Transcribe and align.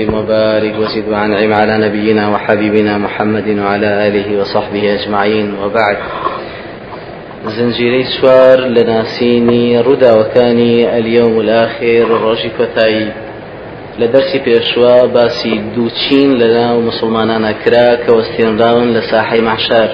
وبارك 0.00 0.74
وزد 0.78 1.08
وأنعم 1.08 1.52
على 1.52 1.88
نبينا 1.88 2.28
وحبيبنا 2.28 2.98
محمد 2.98 3.58
وعلى 3.58 4.08
آله 4.08 4.40
وصحبه 4.40 4.94
أجمعين. 4.94 5.54
وبعد 5.64 5.96
زنجیرەی 7.46 8.04
سوار 8.20 8.60
لە 8.60 9.80
ناسینی 9.80 10.12
ڕووداوەکانی 10.12 10.98
اليوم 10.98 11.40
الآخر 11.40 12.06
ڕۆژی 12.24 12.50
کۆتایی 12.58 13.08
لە 14.00 14.06
دەرسی 14.14 14.38
پێشوە 14.46 15.06
باسی 15.14 15.60
دوو 15.74 15.98
چین 15.98 16.30
لەناو 16.40 16.80
مسلمانانە 16.88 17.52
کرا 17.64 17.88
کە 18.04 18.10
وەستێنراون 18.18 18.88
لە 18.96 19.02
ساحەی 19.10 19.40
مەحشار 19.48 19.90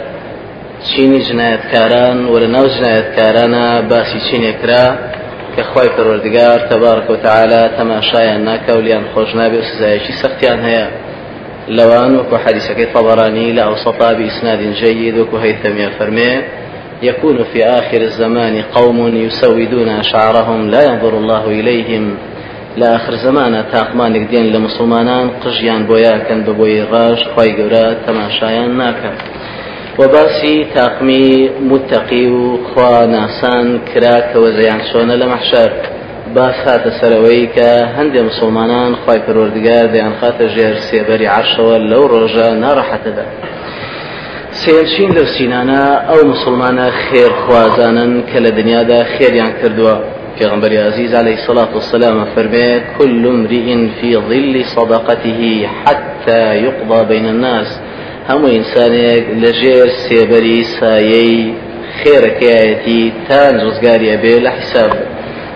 چینی 0.89 1.21
جنایەتکاران 1.29 2.19
و 2.31 2.35
لە 2.43 2.49
ناو 2.55 2.67
جنایەتکارانە 2.75 3.67
باسی 3.91 4.21
چینێکرا 4.29 4.87
کە 5.59 5.65
خی 5.73 5.89
پەروەردگار 5.97 6.59
تەبارک 6.71 7.11
و 7.11 7.17
تعالا 7.17 7.63
تەماشایان 7.79 8.41
ناکە 8.49 8.73
و 8.77 8.81
لیان 8.87 9.05
خۆش 9.13 9.31
نابێ 9.39 9.61
سزایەکی 9.71 10.13
سەختیان 10.23 10.61
هەیە. 10.67 10.87
لەوان 11.77 12.13
وەکو 12.19 12.37
حەدیسەکەی 12.45 12.89
طبراني 12.95 13.53
لأوسطا 13.53 14.11
بإسناد 14.19 14.61
جيد 14.81 15.19
وكو 15.19 15.37
هيثمية 15.37 15.89
فرمي 15.99 16.33
يكون 17.03 17.39
في 17.53 17.65
آخر 17.65 18.01
الزمان 18.11 18.55
قوم 18.77 18.99
يسودون 19.27 20.03
شعرهم 20.03 20.71
لا 20.71 20.83
ينظر 20.89 21.13
الله 21.21 21.45
إليهم. 21.61 22.05
لا 22.77 22.97
آخر 22.97 23.15
زمان 23.15 23.65
تاقمانك 23.73 24.25
دين 24.31 24.47
لمسلمانان 24.55 25.27
قژیان 25.45 25.83
بۆیاکەن 25.89 26.41
بە 26.47 26.53
بۆی 26.59 26.83
ڕاش 26.93 27.21
خی 27.33 27.51
گەورە 27.59 27.87
تەماشایان 28.07 28.71
و 29.99 30.09
باسی 30.09 30.67
تاقمی 30.75 31.51
متەقی 31.71 32.27
و 32.27 32.57
خوا 32.67 33.07
ناسان 33.07 33.81
کرا 33.95 34.21
کەوە 34.31 34.51
زەیان 34.57 34.81
چۆنە 34.89 35.15
لە 35.21 35.27
مەحشار 35.33 35.71
باس 36.35 36.57
هاتە 36.67 36.91
سەرەوەی 37.01 37.49
کە 37.57 37.71
هەندێک 37.97 38.23
مسلمانان 38.31 38.93
خی 39.03 39.19
پەروەردگار 39.27 39.85
دەیان 39.95 40.15
خاتە 40.21 40.45
ژێر 40.55 40.77
سێبەری 40.89 41.29
عشەوە 41.39 41.77
لەو 41.91 42.05
ڕۆژە 42.13 42.49
ناڕەحەتەدا 42.63 43.27
سێیەم 44.61 44.91
چین 44.91 45.11
لەو 45.17 45.27
سینانە 45.37 45.83
ئەو 46.09 46.21
مسلمانە 46.33 46.87
خێرخوازانن 47.05 48.13
کە 48.31 48.39
لە 48.45 48.51
دنیادا 48.59 49.01
خێریان 49.15 49.53
کردووە. 49.61 49.97
پێغەمبەری 50.39 50.71
عەزیز 50.89 51.15
عليه 51.15 51.37
الصلاة 51.41 51.71
والسلام 51.75 52.19
فەرمووی 52.35 52.71
كل 52.99 53.23
امرئ 53.27 53.69
في 53.99 54.11
ظل 54.29 54.55
صدقته 54.77 55.41
حتى 55.83 56.43
يقضى 56.67 57.01
بين 57.13 57.27
الناس. 57.35 57.71
ئینسانەکە 58.37 59.27
لە 59.35 59.62
ژێر 59.62 59.89
سێبەری 60.09 60.65
سایەی 60.81 61.55
خيرك 62.05 62.43
ياتي 62.43 63.13
تان 63.29 63.61
رزقاري 63.61 64.15
أبي 64.15 64.41
لحساب 64.41 64.93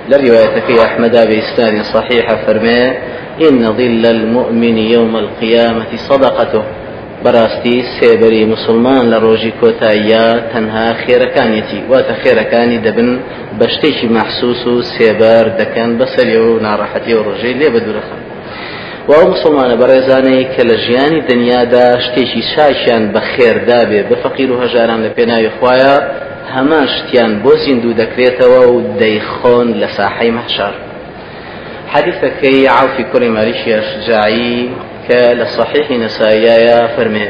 لروايتك 0.09 0.71
يا 0.71 0.85
أحمد 0.85 1.11
بإسناد 1.11 1.83
صحيحة 1.95 2.37
فرمي 2.47 2.93
إن 3.49 3.73
ظل 3.73 4.07
المؤمن 4.07 4.79
يوم 4.79 5.17
القيامة 5.17 5.97
صدقته. 6.09 6.63
بەڕاستی 7.25 7.77
سێبەری 7.99 8.45
مسلمان 8.55 9.03
لە 9.13 9.19
ڕۆژی 9.25 9.53
کۆتاییە 9.61 10.27
تەنها 10.53 10.87
خێرەکانیەتی 11.03 11.81
واتە 11.91 12.15
خێرەکانی 12.23 12.79
دەبن 12.87 13.11
بە 13.59 13.67
شتێکی 13.75 14.09
مەحسوس 14.17 14.63
و 14.67 14.75
سێبەر 14.95 15.45
دەکەن 15.61 15.91
بەسەری 15.99 16.37
و 16.47 16.61
ناڕەحەتی 16.67 17.13
و 17.15 17.25
ڕۆژەی 17.27 17.55
و 19.09 19.13
ئەو 19.13 19.27
مسلمانە 19.35 19.77
بەڕێزانەی 19.83 20.45
کە 20.55 20.63
لە 20.71 20.77
ژیانی 20.85 21.21
دنیادا 21.31 21.87
شتێکی 22.05 22.43
شاشیان 22.53 23.05
بە 23.15 23.21
خێردا 23.33 23.81
بێ 23.91 24.01
بە 24.09 24.17
و 24.53 24.61
هەژاران 24.63 25.01
لە 25.07 25.11
پێناوی 25.17 25.51
خوایە 25.57 25.95
هەمان 26.55 26.87
شتیان 26.95 27.33
بۆ 27.45 27.53
زیندوو 27.65 27.93
و 28.75 28.83
دەیخۆن 29.01 29.69
لە 29.81 29.89
ساحەی 29.97 30.31
مەحشار 30.39 30.75
حديثەکەی 31.95 32.67
عوفی 32.79 33.05
کوڕی 33.13 33.31
ماریشی 33.37 33.73
شجاعی 33.91 34.71
کە 35.07 35.23
لە 35.41 35.47
صحیحی 35.57 35.97
نەساییە 36.05 36.79
فەرمێ 36.95 37.27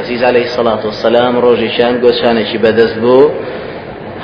عزیز 0.00 0.22
عليه 0.30 0.44
الصلاة 0.50 0.82
والسلام 0.88 1.34
ڕۆژێکیان 1.44 1.94
گۆچانێکی 2.04 2.58
بەدەست 2.64 2.96
بوو 3.02 3.30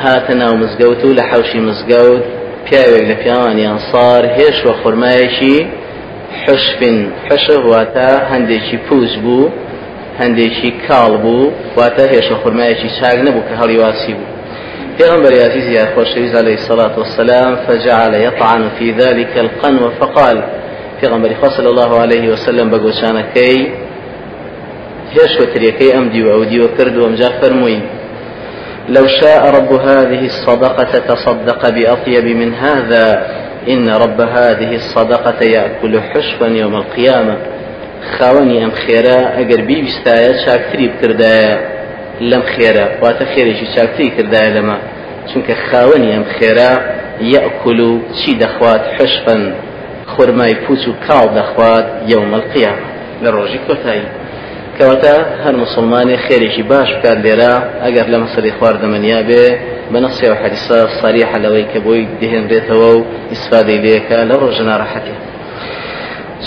هاتە 0.04 0.34
ناو 0.42 0.54
مزگەوت 0.62 1.00
و 1.04 1.14
لە 1.18 1.24
حەوشی 1.30 1.60
مزگەوت 1.68 2.24
پیاوێک 2.66 3.04
لە 3.10 3.16
پیاوانی 3.22 3.64
ئەنسار 3.70 4.22
هێشوە 4.38 4.72
خورمایەکی 4.82 5.58
حشفن 6.44 6.98
حشە 7.28 7.56
واتە 7.70 8.10
هەندێکی 8.32 8.76
پووز 8.86 9.12
بوو 9.24 9.50
هەندێکی 10.20 10.70
کاڵ 10.86 11.12
بوو 11.24 11.52
واتە 11.78 12.04
هێشە 12.12 12.34
خورمایەکی 12.42 12.88
چاک 12.98 13.18
نەبوو 13.26 13.46
کە 13.48 13.54
هەڵی 13.60 13.76
واسی 13.82 14.12
بوو. 14.18 14.28
پیغمبر 14.98 15.32
عزیز 15.32 15.66
يا 15.78 15.84
خوشويز 15.94 16.34
عليه 16.40 16.54
الصلاة 16.60 16.94
والسلام 16.98 17.56
فجعل 17.66 18.14
يطعن 18.14 18.62
في 18.78 18.92
ذلك 18.92 19.32
القنو 19.38 19.90
فقال 20.00 20.42
پێغمبەری 21.00 21.34
خوا 21.40 21.50
صلی 21.56 21.66
الله 21.66 22.00
عليه 22.00 22.32
وسلم 22.32 22.70
بە 22.70 22.78
گۆچانەکەی 22.84 23.58
هێش 25.16 25.40
وتريكي 25.40 25.98
أمدي 25.98 26.22
وأودي 26.22 26.60
وكرد 26.60 26.96
وامجا 26.96 27.28
فرموي 27.40 27.80
لو 28.88 29.06
شاء 29.20 29.50
رب 29.56 29.72
هذه 29.72 30.26
الصدقة 30.26 30.98
تصدق 31.14 31.70
بأطيب 31.70 32.24
من 32.24 32.54
هذا 32.54 33.26
إن 33.68 33.88
رب 33.88 34.20
هذه 34.20 34.74
الصدقة 34.74 35.44
يأكل 35.44 36.00
حشفا 36.00 36.46
يوم 36.46 36.76
القيامة. 36.76 37.36
خاوني 38.18 38.64
أم 38.64 38.70
خيرا 38.70 39.40
أجر 39.40 39.60
بي 39.60 39.82
بستايا 39.82 40.46
شاكتري 40.46 40.88
بكردايا 40.88 41.60
لم 42.20 42.42
خيرا 42.42 42.88
واتا 43.02 43.24
خيري 43.24 43.66
شاكتري 43.76 44.10
كردايا 44.10 44.60
لما. 44.60 44.78
خاوەنی 45.70 46.10
ئەم 46.14 46.24
خێرا 46.36 46.72
یەکل 47.34 47.80
و 47.80 48.00
چی 48.18 48.32
دەخوات 48.42 48.82
حشفن 48.96 49.42
خورمای 50.06 50.54
پوچ 50.54 50.82
و 50.88 50.92
کاڵ 51.06 51.26
دەخوات 51.38 51.86
القیامة 52.38 52.86
لە 53.22 53.28
ڕۆژی 53.36 53.58
کەواتە 54.78 55.16
هەر 55.44 55.54
مسلمانی 55.64 56.16
خێرێکی 56.24 56.62
باش 56.70 56.88
بکات 56.96 57.18
لێرە 57.24 57.54
ئەگەر 57.84 58.06
لە 58.12 58.18
مەسەری 58.22 58.52
خواردەمەنیا 58.58 59.20
بێ 59.28 59.44
بە 59.92 59.98
نەسی 60.04 60.26
و 60.32 60.34
حەدیسە 60.42 60.78
سەریح 61.00 61.30
لەوەی 61.44 61.66
کە 61.72 61.78
بۆی 61.86 62.02
دەهێنرێتەوە 62.20 62.90
و 62.96 63.04
ئیسفادەی 63.32 63.78
لێەکە 63.84 64.18
لە 64.30 64.34
ڕۆژە 64.42 64.64
ناڕەحەتی 64.70 65.16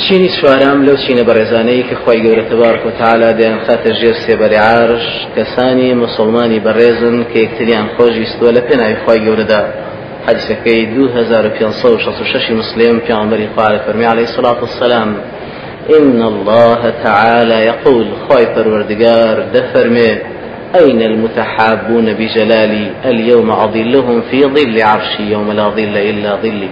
چینی 0.01 0.29
سوارام 0.37 0.79
لەو 0.87 0.97
چینە 1.03 1.23
بەڕێزانەی 1.29 1.83
کە 1.89 1.95
خی 2.03 2.19
گەورە 2.25 2.43
تبارک 2.51 2.83
و 2.85 2.91
تعالا 2.99 3.29
دەیان 3.39 3.59
خاتە 3.65 3.91
ژێر 3.99 4.15
سێبەری 4.25 4.59
عارش 4.67 5.07
کەسانی 5.35 5.91
مسلمانی 6.03 6.59
بەڕێزن 6.65 7.17
کە 7.29 7.37
یەکتریان 7.43 7.87
خۆشویستوە 7.95 8.49
لە 8.57 8.61
پێناوی 8.67 8.97
خی 9.03 9.19
گەورەدا. 9.25 9.63
بيانصو 11.55 11.97
شخص 11.97 12.51
مسلم 12.51 12.99
في 12.99 13.13
عمر 13.13 13.39
قال 13.57 13.79
فرمي 13.79 14.05
عليه 14.05 14.23
الصلاة 14.23 14.59
والسلام 14.61 15.15
إن 15.89 16.21
الله 16.21 16.93
تعالى 17.03 17.53
يقول 17.65 18.07
خاي 18.29 18.45
پروردگار 18.45 19.45
دفرمي 19.53 20.17
أين 20.75 21.01
المتحابون 21.01 22.13
بجلالي؟ 22.13 22.91
اليوم 23.05 23.51
أظلهم 23.51 24.21
في 24.21 24.43
ظل 24.43 24.81
عرشي 24.81 25.23
يوم 25.31 25.51
لا 25.51 25.69
ظل 25.69 25.97
إلا 25.97 26.35
ظلي. 26.35 26.69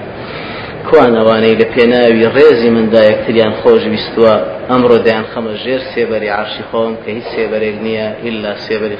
کوان 0.89 1.15
ئەوانەی 1.15 1.55
لە 1.61 1.65
پێناوی 1.73 2.25
ڕێزی 2.35 2.69
مندا 2.75 3.01
یەکتریان 3.11 3.53
خۆش 3.61 3.83
بیستووە 3.93 4.35
ئەمڕۆ 4.69 4.97
دەیان 5.05 5.25
خەمە 5.31 5.53
ژێر 5.63 5.81
سێبەری 5.93 6.29
عرشی 6.37 6.63
خۆم 6.71 6.93
کە 7.03 7.09
هیچ 7.17 7.27
سێبەرێک 7.35 7.77
نییە 7.85 8.07
ئللا 8.25 8.53
سێبەری 8.67 8.97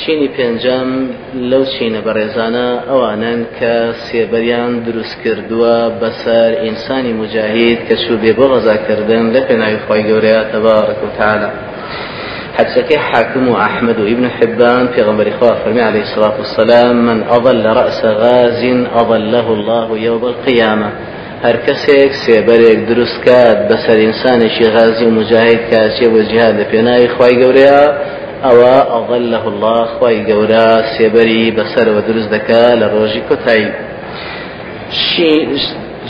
چینی 0.00 0.28
پێنجەم 0.36 0.90
لەو 1.50 1.64
چینە 1.72 2.00
بەڕێزانە 2.06 2.68
ئەوانن 2.88 3.40
کە 3.58 3.74
سێبەریان 4.06 4.72
دروست 4.86 5.16
کردووە 5.24 5.76
بەسەر 6.00 6.50
ئینسانی 6.64 7.12
مجاهید 7.20 7.78
کە 7.88 7.94
چوو 8.02 8.20
بێ 8.22 8.32
بۆ 8.38 8.44
غەزاکردن 8.52 9.24
لە 9.34 9.40
پێناوی 9.48 9.82
خۆی 9.84 10.02
گەورەیە 10.08 10.42
تەبارەک 10.52 11.00
و 11.04 11.08
تعالى 11.18 11.50
حدثك 12.58 12.90
حاكم 13.08 13.44
وأحمد 13.48 13.98
وابن 13.98 14.26
حبان 14.36 14.84
في 14.92 15.00
غمر 15.02 15.26
إخوة 15.32 15.54
فرمي 15.62 15.82
عليه 15.88 16.02
الصلاة 16.08 16.36
والسلام 16.42 16.96
من 17.08 17.18
أضل 17.36 17.64
رأس 17.66 18.00
غاز 18.04 18.62
أضله 19.02 19.46
الله 19.56 19.98
يوم 19.98 20.24
القيامة 20.32 20.90
هەر 21.46 21.56
کەسێک 21.66 22.12
سێبەرێک 22.24 22.80
دروست 22.90 23.18
کات 23.26 23.58
بەسەر 23.68 23.98
ئینسانێکی 24.04 24.66
غازی 24.74 25.04
و 25.06 25.10
مجاهید 25.18 25.62
کاچێ 25.70 26.06
بۆ 26.12 26.20
جیهاد 26.30 26.54
لە 26.60 26.64
پێناوی 26.72 27.08
خی 27.14 27.34
ئەوە 28.46 28.76
ئەڵله 28.92 29.42
الله 29.52 29.86
خی 29.98 30.16
گەورە 30.28 30.70
سێبەری 30.94 31.44
بەسەرەوە 31.56 32.02
دروست 32.08 32.30
دەکا 32.36 32.66
لە 32.80 32.86
ڕۆژی 32.94 33.22
کۆتایی 33.28 33.68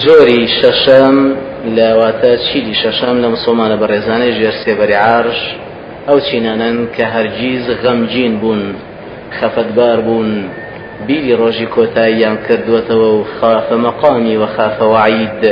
جۆری 0.02 0.42
شەشەم 0.58 1.16
لەواتە 1.76 2.32
چیدی 2.46 2.74
شەشەم 2.82 3.16
لە 3.22 3.28
مسلمانە 3.34 3.76
بە 3.80 3.86
ڕێزانەی 3.92 4.32
ژێر 4.38 4.54
سێبەری 4.64 4.96
عارش 5.06 5.40
ئەو 6.08 6.18
چینانن 6.26 6.76
کە 6.94 7.04
هەرگیز 7.14 7.64
غەمجین 7.82 8.34
بوون 8.40 8.62
خەفەتبار 9.38 9.98
بوون 10.06 10.30
بیری 11.06 11.34
ڕۆژی 11.40 11.68
کۆتاییان 11.76 12.36
کردوێتەوە 12.46 13.08
و 13.16 13.24
خافە 13.36 13.76
مەقامی 13.86 14.36
و 14.42 14.44
خافە 14.54 14.86
وعید 14.94 15.42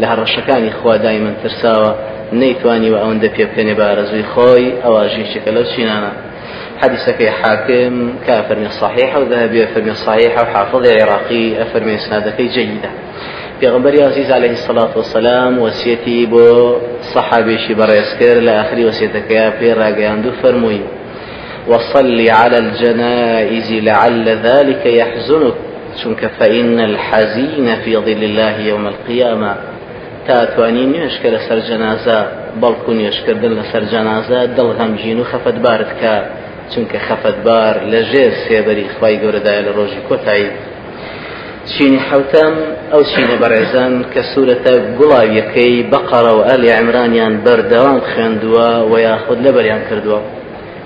لە 0.00 0.06
هەڕەشەکانی 0.10 0.72
خوادای 0.78 1.18
من 1.24 1.34
ترساوە 1.42 1.90
نەیتوانی 2.32 2.90
و 2.90 2.96
ئەوەندە 3.00 3.28
پێ 3.34 3.44
بکەنێ 3.48 3.74
بە 3.78 3.84
ئارەزوی 3.88 4.24
خۆی 4.32 4.66
ئەواژێشێکە 4.84 5.50
لەو 5.56 5.64
چینانە 5.72 6.12
حديثك 6.82 7.22
حاكم 7.22 8.12
كافرمي 8.26 8.66
الصحيح 8.66 9.16
وذهبي 9.16 9.64
أفرمي 9.64 9.90
الصحيح 9.90 10.32
وحافظ 10.42 10.86
العراقي 10.86 11.62
أفرمي 11.62 11.94
إسنادك 11.94 12.38
جيدة. 12.40 12.90
پێغمبەری 13.60 14.00
عزیز 14.00 14.30
عليه 14.30 14.50
الصلاة 14.50 14.92
والسلام 14.96 15.58
وەسیەتی 15.58 16.26
بۆ 16.32 16.46
سەحابێکی 17.14 17.74
بەڕێزکرد 17.78 18.42
لە 18.46 18.52
آخری 18.62 18.90
وەسیەتەکەی 18.90 19.50
پێ 19.58 19.70
ڕاگەیاندو 19.80 20.30
فەرمووی 20.42 20.82
وصل 21.68 22.20
على 22.30 22.56
الجنائز 22.64 23.72
لعل 23.72 24.28
ذلك 24.28 24.86
يحزنك 24.86 25.54
چونك 26.02 26.26
فإن 26.38 26.80
الحزين 26.80 27.76
في 27.84 27.96
ظل 27.96 28.22
الله 28.30 28.60
يوم 28.60 28.86
القيامة. 28.86 29.77
تاتوانی 30.28 30.84
نوێشکە 30.92 31.28
لەسەر 31.36 31.58
جەنازە 31.68 32.18
بەڵکو 32.62 32.90
نوێشکردن 32.98 33.52
لەسەر 33.60 33.84
جەنازە 33.92 34.40
دڵغەمگین 34.56 35.18
و 35.20 35.28
خەفەتبارت 35.30 35.90
کە 36.00 36.14
چونکە 36.72 36.98
خەفەتبار 37.06 37.74
لە 37.92 38.00
ژێر 38.10 38.32
سێبەری 38.44 38.86
خی 38.94 39.14
گەورەدایە 39.22 39.62
لە 39.66 39.72
ڕۆژی 39.78 40.02
کۆتایی. 40.08 40.50
چینی 41.70 42.00
حوتەم 42.08 42.54
ئەو 42.92 43.02
چینە 43.10 43.36
بەڕێزان 43.42 43.94
کە 44.12 44.22
سوورەتە 44.32 44.72
گوڵاویەکەی 44.98 45.74
بەقەڕە 45.92 46.32
و 46.38 46.40
ئەلی 46.48 46.70
عمرانیان 46.80 47.34
بەردەوام 47.44 47.98
خوێندووە 48.08 48.70
و 48.90 48.92
یاخود 49.08 49.38
لەبەریان 49.46 49.82
کردووە. 49.88 50.20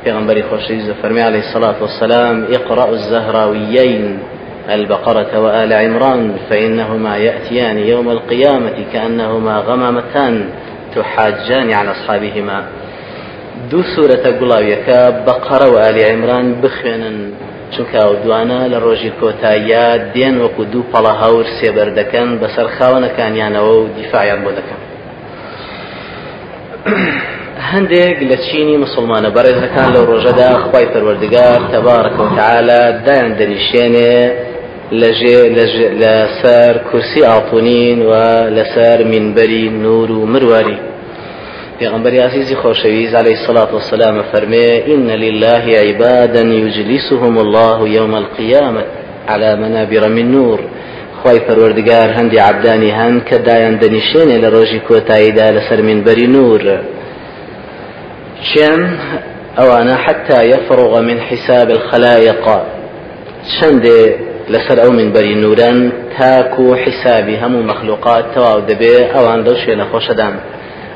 پێغمبەری 0.05 0.43
خۆشەویست 0.49 0.93
فەرمی 1.01 1.23
عليه 1.29 1.43
الصلاة 1.47 1.79
والسلام 1.85 2.37
اقرأ 2.59 2.87
الزهراويين 2.97 4.05
البقرة 4.71 5.41
وآل 5.41 5.73
عمران 5.73 6.37
فإنهما 6.51 7.17
يأتيان 7.17 7.79
يوم 7.79 8.11
القيامة 8.11 8.77
كأنهما 8.93 9.59
غمامتان 9.59 10.45
تحاجان 10.95 11.73
عن 11.73 11.89
أصحابهما. 11.89 12.65
دو 13.71 13.83
سورة 13.83 14.39
قلاوية 14.41 15.11
بقرة 15.27 15.71
وآل 15.71 16.05
عمران 16.05 16.47
بخوێنن 16.63 17.19
چونکە 17.75 17.99
ئەو 18.05 18.15
دوانە 18.25 18.61
لە 18.73 18.79
ڕۆژی 18.85 19.13
کۆتاییە 19.21 19.87
دێن 20.15 20.37
وەکو 20.45 20.63
دوو 20.73 20.89
پەڵە 20.93 21.13
هەور 21.23 21.47
سێبەر 21.59 21.89
دەکەن 21.99 22.29
بەسەر 22.41 22.67
خاوەنەکانیانەوە 22.77 23.73
و 23.81 23.89
دیفاعیان 23.97 24.41
بۆ 24.45 24.51
دەکەن. 24.59 24.81
هەندێک 27.73 28.19
لە 28.31 28.37
چینی 28.47 28.77
مسلمانە 28.85 29.29
بەڕێزەکان 29.37 29.89
لەو 29.95 30.05
ڕۆژەدا 30.11 30.51
خی 30.67 30.87
پەروەردگار 30.93 31.61
دایان 33.07 33.33
دەنیشێنێ 33.39 34.17
لەسەر 36.03 36.75
کورسی 36.91 37.21
ئاڵتونین 37.29 37.99
و 38.11 38.13
لەسەر 38.57 38.99
منبەری 39.13 39.67
نور 39.85 40.11
و 40.11 40.27
مرواری 40.27 40.79
پیغمبر 41.79 42.11
عزیزی 42.11 42.55
خوشویز 42.55 43.15
علیه 43.15 43.37
الصلاة 43.41 43.73
والسلام 43.73 44.23
فرمي 44.33 44.67
إن 44.95 45.11
لله 45.11 45.65
عبادا 45.89 46.41
يجلسهم 46.41 47.39
الله 47.39 47.89
يوم 47.89 48.15
القيامة 48.15 48.83
على 49.29 49.57
منابر 49.57 50.09
من 50.09 50.33
نور. 50.33 50.61
خی 51.23 51.39
پەروەردگار 51.39 52.09
هەندی 52.19 52.39
عبدانی 52.39 52.91
هەن 52.91 53.15
کە 53.29 53.37
دایان 53.47 53.79
دەنیشێنێ 53.83 54.37
لە 54.45 54.49
ڕۆژی 54.55 54.81
کۆتاییدا 54.89 55.47
لەسەر 55.57 55.81
منبەری 55.89 56.27
نور. 56.37 56.61
چێن 58.49 58.83
ئەوانە 59.59 59.97
حتا 60.05 60.43
يفرغ 60.43 61.01
من 61.01 61.19
حساب 61.29 61.71
الخلائق 61.71 62.45
چەندێ 63.55 64.32
لەسەر 64.49 64.79
ئەو 64.83 64.93
منبەری 64.93 65.35
نوران 65.35 65.93
تاکو 66.19 66.75
حسابی 66.75 67.37
هەموو 67.43 67.67
مەخلوقات 67.71 68.25
تەواو 68.35 68.61
دەبێ 68.71 68.97
ئەوان 69.15 69.41
دەو 69.47 69.57
شوێنە 69.63 69.85
خۆشەدان 69.93 70.35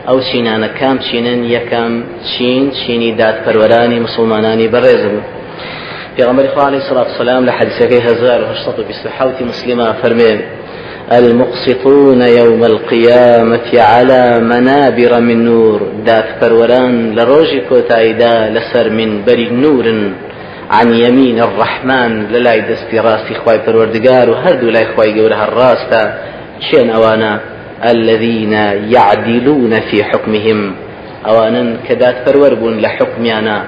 ئەو 0.09 0.19
چینانە 0.29 0.69
کام 0.79 0.97
چینن 1.07 1.41
یەکەم 1.57 1.93
چین 2.31 2.65
چینی 2.79 3.11
دادپەروەرانی 3.21 3.99
مسلمانانی 4.07 4.69
پێغمبەری 6.17 6.49
خوا 6.55 6.67
عليه 6.67 6.79
الصلاة 6.79 7.07
والسلام 7.09 7.45
لحديثك 7.45 7.93
هزار 7.93 8.41
وهشتط 8.43 8.81
بسحوت 8.89 9.43
مسلمة 9.43 9.93
فرمين 9.93 10.41
المقسطون 11.13 12.21
يوم 12.23 12.65
القيامة 12.65 13.81
على 13.81 14.41
منابر 14.41 15.21
من 15.21 15.45
نور. 15.45 15.81
دادپەروەران 16.07 17.15
لە 17.15 17.32
ڕۆژی 17.32 17.61
کۆتاییدا 17.69 18.49
لەسەر 18.49 18.91
مینبەری 18.91 19.51
نوور 19.51 19.87
عن 20.71 20.95
يمين 20.95 21.39
الرحمن 21.41 22.27
لەلای 22.27 22.61
دەستی 22.61 22.99
ڕاستی 22.99 23.35
خوای 23.35 23.59
پەروەردگار 23.67 24.31
و 24.31 24.36
هەردوو 24.36 24.71
لای 24.71 24.87
خوای 24.97 25.21
گەورە 25.21 25.45
هەر 25.45 25.76
ڕاستە 25.76 26.15
شين 26.71 26.91
اوانا 26.91 27.41
الذين 27.85 28.53
يعدلون 28.93 29.81
في 29.81 30.05
حكمهم 30.05 30.75
ئەوانن 31.27 31.69
کە 31.87 31.95
دادپەروەەر 32.03 32.55
بوون 32.61 32.77
لە 32.85 32.91
حکمیانە 32.97 33.59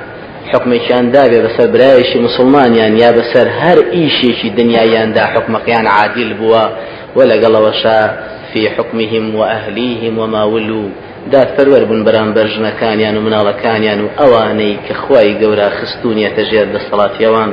حکمێکیان 0.53 1.07
دابێ 1.15 1.39
بەسەر 1.47 1.67
برایشی 1.75 2.19
مسلمانیان 2.27 2.93
یا 3.03 3.11
بەسەر 3.19 3.47
هەر 3.61 3.79
ئیشێکی 3.97 4.49
دنیایاندا 4.59 5.25
حکمەکەیان 5.35 5.87
عادل 5.97 6.31
بووە 6.41 6.65
و 7.17 7.19
لەگەڵەوەشا 7.31 8.01
في 8.51 8.61
حكمهم 8.75 9.25
وأهليهم 9.35 10.19
وما 10.19 10.43
ولوا 10.55 10.89
دادپەروەەر 11.33 11.85
بوون 11.89 12.03
بەرامبەر 12.07 12.47
ژنەکانیان 12.55 13.15
و 13.17 13.25
مناڵەکانیان 13.27 14.01
و 14.03 14.09
ئەوانەی 14.19 14.79
کە 14.87 14.95
خوای 15.03 15.37
گەورە 15.41 15.69
خستونیەتە 15.77 16.43
ژێر 16.51 16.67
دەسەڵاتیەوان 16.75 17.51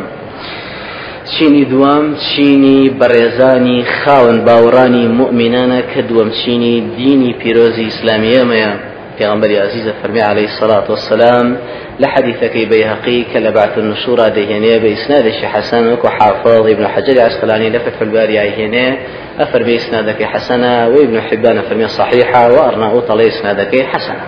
چینی 1.31 1.65
دوام 1.71 2.05
چینی 2.27 2.81
بەڕێزانی 2.99 3.79
خاون 3.97 4.37
باوەڕانی 4.47 5.05
مؤمنانە 5.19 5.81
کە 5.91 6.01
دووەم 6.09 6.29
چینی 6.39 6.75
دینی 6.97 7.33
پیرۆزی 7.39 7.87
ئیسلامیەمەیە. 7.89 8.73
پێغمبەری 9.19 9.57
عزیزە 9.65 9.93
فەرمی 10.01 10.21
عليه 10.31 10.47
الصلاة 10.51 10.83
والسلام 10.89 11.57
لحديثك 11.99 12.55
بيهقي 12.69 13.23
كلبعت 13.33 13.77
النشورة 13.77 14.27
دهيني 14.27 14.79
بإسنادش 14.79 15.45
حسن 15.45 15.93
وكو 15.93 16.07
حافظ 16.07 16.67
ابن 16.67 16.87
حجر 16.87 17.21
عسقلاني 17.21 17.69
لفتح 17.69 18.01
الباري 18.01 18.39
عيهني 18.39 18.97
أفر 19.39 19.63
بإسنادك 19.63 20.23
حسنة 20.23 20.87
وابن 20.87 21.21
حبان 21.21 21.61
فرمي 21.61 21.87
صحيحة 21.87 22.51
وأرناؤوط 22.53 23.11
لي 23.11 23.27
إسنادك 23.27 23.85
حسنة 23.85 24.25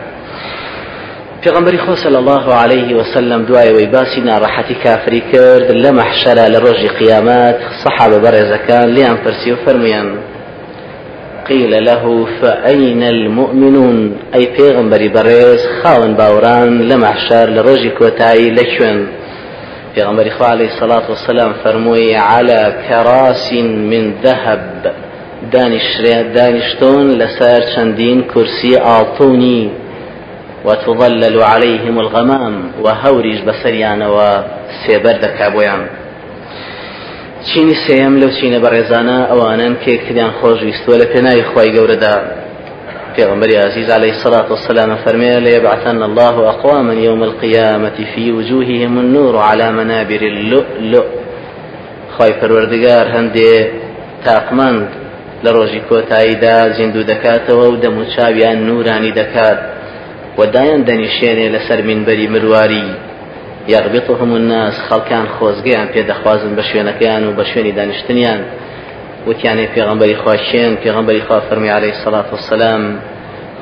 پێغمبەری 1.44 1.80
خۆ 1.86 1.96
صلی 2.04 2.16
الله 2.16 2.54
عليه 2.54 2.96
وسلم 2.96 3.46
دوایەوەی 3.46 3.88
باسی 3.94 4.22
ناڕەحەتی 4.22 4.84
کافری 4.84 5.22
کرد 5.32 5.68
لە 5.84 5.92
مەحشەرە 6.00 6.46
لە 6.54 6.60
ڕۆژی 6.66 6.92
قیامەت 7.00 7.58
سەحابە 7.84 8.18
بەڕێزەکان 8.24 8.88
قيل 11.50 11.86
له 11.86 12.28
فأين 12.42 13.04
المؤمنون؟ 13.04 14.18
أي 14.36 14.46
پیغمبري 14.58 15.08
بريز 15.08 15.60
خاون 15.84 16.14
باوران 16.14 16.82
لمحشر 16.90 17.50
لروجي 17.50 17.90
كوتاي 17.90 18.52
لشون. 18.52 19.08
پیغمبري 19.96 20.30
خو 20.30 20.44
عليه 20.44 20.68
الصلاة 20.68 21.10
والسلام 21.10 21.54
فرموي 21.64 22.16
على 22.16 22.74
كراس 22.90 23.54
من 23.54 24.14
ذهب. 24.24 24.94
دانش 25.54 26.02
دانشتون 26.36 27.12
لسار 27.12 27.62
چندين 27.76 28.22
كرسي 28.34 28.78
آطوني 28.78 29.70
وتظلل 30.66 31.44
عليهم 31.44 32.00
الغمام 32.00 32.72
وهورج 32.82 33.42
بسريان 33.48 34.02
وسيبر 34.02 35.12
دكابويان 35.12 35.88
چینی 37.50 37.76
سێم 37.86 38.14
لەو 38.22 38.32
چینە 38.38 38.60
بەڕێزانە 38.66 39.18
ئەوانن 39.32 39.74
کێکتریان 39.84 40.32
خۆشویستوە 40.40 40.96
لە 41.02 41.06
پێناوی 41.12 41.44
خی 41.52 41.70
گەورەدا. 41.76 42.16
پیغمبر 43.16 43.50
عزيز 43.68 43.90
عليه 43.98 44.12
الصلاة 44.18 44.48
والسلام 44.54 44.92
فرمي 45.04 45.32
ليبعثن 45.48 46.02
الله 46.10 46.36
أقواما 46.54 46.94
يوم 47.08 47.22
القيامة 47.30 47.98
في 48.16 48.32
وجوههم 48.38 48.94
النور 49.04 49.36
على 49.50 49.68
منابر 49.80 50.22
اللؤلؤ. 50.34 51.06
خواي 52.14 52.34
پروردگار 52.42 53.06
هەندێ 53.16 53.54
تاقمەند 54.26 54.88
لە 55.44 55.50
ڕۆژی 55.58 55.82
کۆتاییدا 55.90 56.58
زیندوو 56.78 57.08
دەکاتەوە 57.12 57.66
و 57.72 57.80
دەموچاویان 57.84 58.58
نورانی 58.70 59.12
دەکات. 59.20 59.60
ودایان 60.40 60.82
دەنیشێنێ 60.90 61.48
لەسەر 61.56 61.80
منبەری 61.90 62.28
مرواری. 62.34 62.88
یغبطهم 63.68 64.32
الناس 64.34 64.76
خەڵکان 64.88 65.26
خۆزگەیان 65.36 65.88
پێدەخوازن 65.94 66.52
بە 66.58 66.64
شوێنەکەیان 66.70 67.24
و 67.28 67.36
بە 67.38 67.44
شوێنی 67.50 67.72
دانیشتنیان 67.72 68.42
وتیانێ 69.28 69.68
پێغمبەری 69.76 70.16
خواشێن 70.24 70.72
پێغمبەری 70.84 71.22
خوا 71.28 71.40
فەرمی 71.48 71.70
عليه 71.78 71.92
الصلاة 71.96 72.26
والسلام 72.32 72.84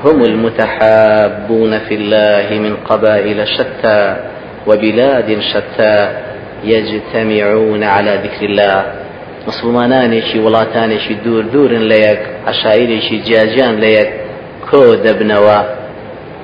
هم 0.04 0.22
المتحابون 0.22 1.80
في 1.80 1.96
الله 1.96 2.60
من 2.60 2.76
قبائل 2.90 3.48
شتى 3.48 4.16
وبلاد 4.68 5.40
شتى 5.52 6.10
يجتمعون 6.64 7.84
على 7.84 8.12
ذكر 8.24 8.46
الله 8.46 8.84
مسلمانانێکی 9.48 10.38
وڵاتانێکی 10.46 11.14
دوور 11.26 11.44
دوورن 11.54 11.90
لە 11.92 11.98
یەک 12.08 12.20
عشاعرێکی 12.48 13.18
جیاجیان 13.26 13.76
لە 13.84 13.90
یەک 13.98 14.10
کۆ 14.70 14.84
دەبنەوە 15.06 15.60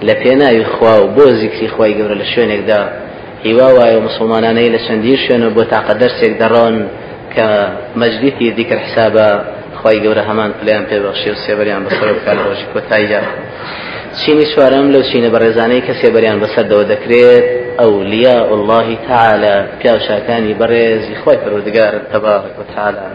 لە 0.08 0.14
پێناوی 0.22 0.64
خوا 0.64 1.04
و 1.04 1.08
بۆ 1.16 1.26
زیکری 1.40 1.68
خی 1.68 1.94
گەورە 1.98 2.16
لە 2.22 2.26
هیوا 3.44 3.70
وایە 3.78 3.98
و 3.98 4.02
مسلمانانەی 4.10 4.70
لە 4.76 4.80
چەندی 4.88 5.18
شوێنە 5.24 5.50
بۆ 5.56 5.64
تاقە 5.74 5.94
دەرسێک 6.02 6.34
دەڕۆن 6.42 6.76
کە 7.36 7.48
مەجلیتی 8.02 8.54
دیکە 8.58 8.78
حسابە 8.84 9.28
خی 9.80 9.98
گەورە 10.04 10.24
هەمان 10.30 10.52
پلیان 10.60 10.84
پێبەخشی 10.90 11.30
و 11.34 11.38
سێبەریان 11.46 11.82
بەسەر 11.86 12.10
بکار 12.18 12.38
ڕۆژی 12.46 12.68
کۆتاییە 12.74 13.22
چینی 14.20 14.46
چوارەم 14.52 14.88
لەو 14.94 15.04
چینە 15.10 15.30
بەڕێزانەی 15.34 15.82
کە 15.88 15.94
سێبەریان 16.02 16.38
بەسەردەوە 16.44 16.84
دەکرێت 16.92 17.46
ئەو 17.80 17.92
لیا 18.14 18.38
الله 18.56 18.88
تعالى. 19.08 19.56
پیاوشاکانی 19.80 20.54
بەڕێزی 20.62 21.16
خۆی 21.22 21.38
پەروردگار 21.44 21.94
تەبارک 22.14 22.56
و 22.60 22.64
تعالى 22.76 23.08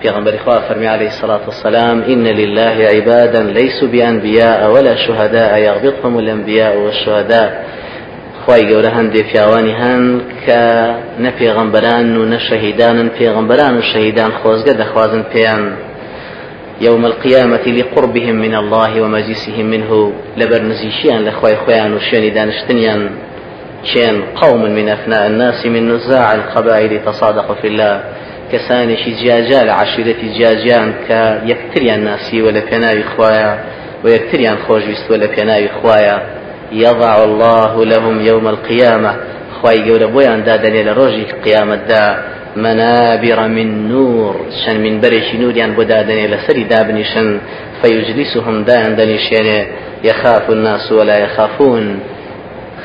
في 0.00 0.08
غنبري 0.10 0.38
خواه 0.38 0.60
فرمي 0.68 0.86
عليه 0.86 1.08
الصلاة 1.14 1.40
والسلام 1.46 2.02
إن 2.12 2.26
لله 2.40 2.76
عبادا 2.94 3.42
ليسوا 3.42 3.88
بأنبياء 3.88 4.70
ولا 4.74 4.94
شهداء 5.06 5.58
يغبطهم 5.58 6.18
الأنبياء 6.18 6.76
والشهداء. 6.76 7.50
خی 8.46 8.62
گەورە 8.70 8.90
هەندێک 8.98 9.26
پیاوانی 9.32 9.74
هەن 9.82 10.02
کە 10.44 10.62
نە 11.24 11.30
پێغەمبەران 11.38 12.06
و 12.18 12.22
نە 12.32 12.38
شەهیدانن 12.48 13.08
پێغەمبەران 13.18 13.74
و 13.78 13.82
شەهیدان 13.92 14.32
خۆزگە 14.40 14.72
دەخوازن 14.80 15.22
پێیان. 15.32 15.64
يوم 16.80 17.04
القيامة 17.04 17.64
لقربهم 17.78 18.36
من 18.44 18.54
الله 18.54 18.92
ومجلسهم 19.02 19.66
منه 19.74 20.12
لبرنزيشيان 20.36 21.20
لخوي 21.24 21.56
خويان 21.56 21.90
وشيني 21.94 22.30
دانشتنيان 22.30 23.00
كان 23.94 24.16
قوم 24.42 24.62
من 24.76 24.88
أفناء 24.88 25.26
الناس 25.26 25.66
من 25.66 25.82
نزاع 25.92 26.34
القبائل 26.34 26.92
تصادقوا 27.06 27.54
في 27.54 27.66
الله. 27.68 27.94
كسانشي 28.52 29.10
جاجا 29.24 29.60
لعشيرة 29.64 30.20
جاجان 30.38 30.88
كيكتريان 31.08 32.04
ناسي 32.04 32.42
ولا 32.42 32.60
بيناوي 32.70 33.02
خوايا 33.02 33.50
ويكتريان 34.04 34.56
خوش 34.68 34.82
بيست 34.84 35.10
ولا 35.10 35.26
بيناوي 35.26 35.68
خوايا 35.68 36.16
يضع 36.72 37.24
الله 37.24 37.84
لهم 37.84 38.20
يوم 38.20 38.48
القيامة. 38.48 39.16
خواي 39.60 39.90
قول 39.90 40.06
بويان 40.06 40.44
دادني 40.44 40.82
لروجي 40.82 41.26
قيامة 41.44 41.76
دا 41.88 42.22
منابر 42.56 43.48
من 43.48 43.88
نور. 43.88 44.36
شن 44.64 44.80
من 44.80 45.00
برش 45.00 45.34
نور 45.34 45.56
يعني 45.56 45.76
بدادني 45.76 46.26
لسري 46.26 46.64
دابنشن 46.64 47.40
فيجلسهم 47.82 48.64
دائما 48.64 48.88
دنيشين 48.88 49.66
يخاف 50.04 50.50
الناس 50.50 50.92
ولا 50.92 51.18
يخافون. 51.18 52.00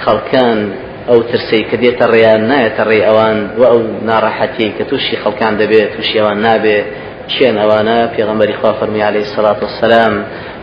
خلكان 0.05 0.71
ئەو 1.09 1.19
ترسی 1.31 1.61
کە 1.69 1.75
دێتە 1.83 2.05
ڕێیان 2.13 2.41
نایەتە 2.51 2.83
ڕێ 2.89 2.99
ئەوان 3.07 3.37
و 3.59 3.63
ئەو 3.71 3.79
ناڕەحەتی 4.09 4.69
کە 4.77 4.83
تووشی 4.89 5.17
خەڵکان 5.23 5.53
دەبێت 5.61 5.87
تووشی 5.95 6.19
ئەوان 6.21 6.39
نابێت 6.47 6.85
چێن 7.33 7.55
ئەوانە 7.61 7.97
پێغەمبەری 8.13 8.55
خوا 8.59 8.71
فەرمی 8.79 9.01
عليه 9.09 9.23
الصلاة 9.27 9.59
والسلام. 9.65 10.13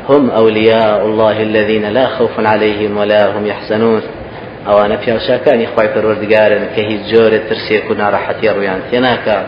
هم 0.08 0.30
أولياء 0.30 1.06
الله 1.06 1.42
الذين 1.42 1.84
لا 1.84 2.06
خوف 2.06 2.40
عليهم 2.40 2.96
ولا 2.98 3.22
هم 3.30 3.46
يحزنون. 3.46 4.02
ئەوانە 4.66 4.96
پیاوچکانی 5.04 5.66
خی 5.72 5.88
پەروەردگارن 5.94 6.64
کە 6.75 6.82
هیچ 6.90 7.02
جۆرە 7.10 7.38
ترسێک 7.48 7.84
و 7.90 7.94
ناڕەحەتی 8.00 8.48
ڕویان 8.56 8.80
تێناکە 8.90 9.38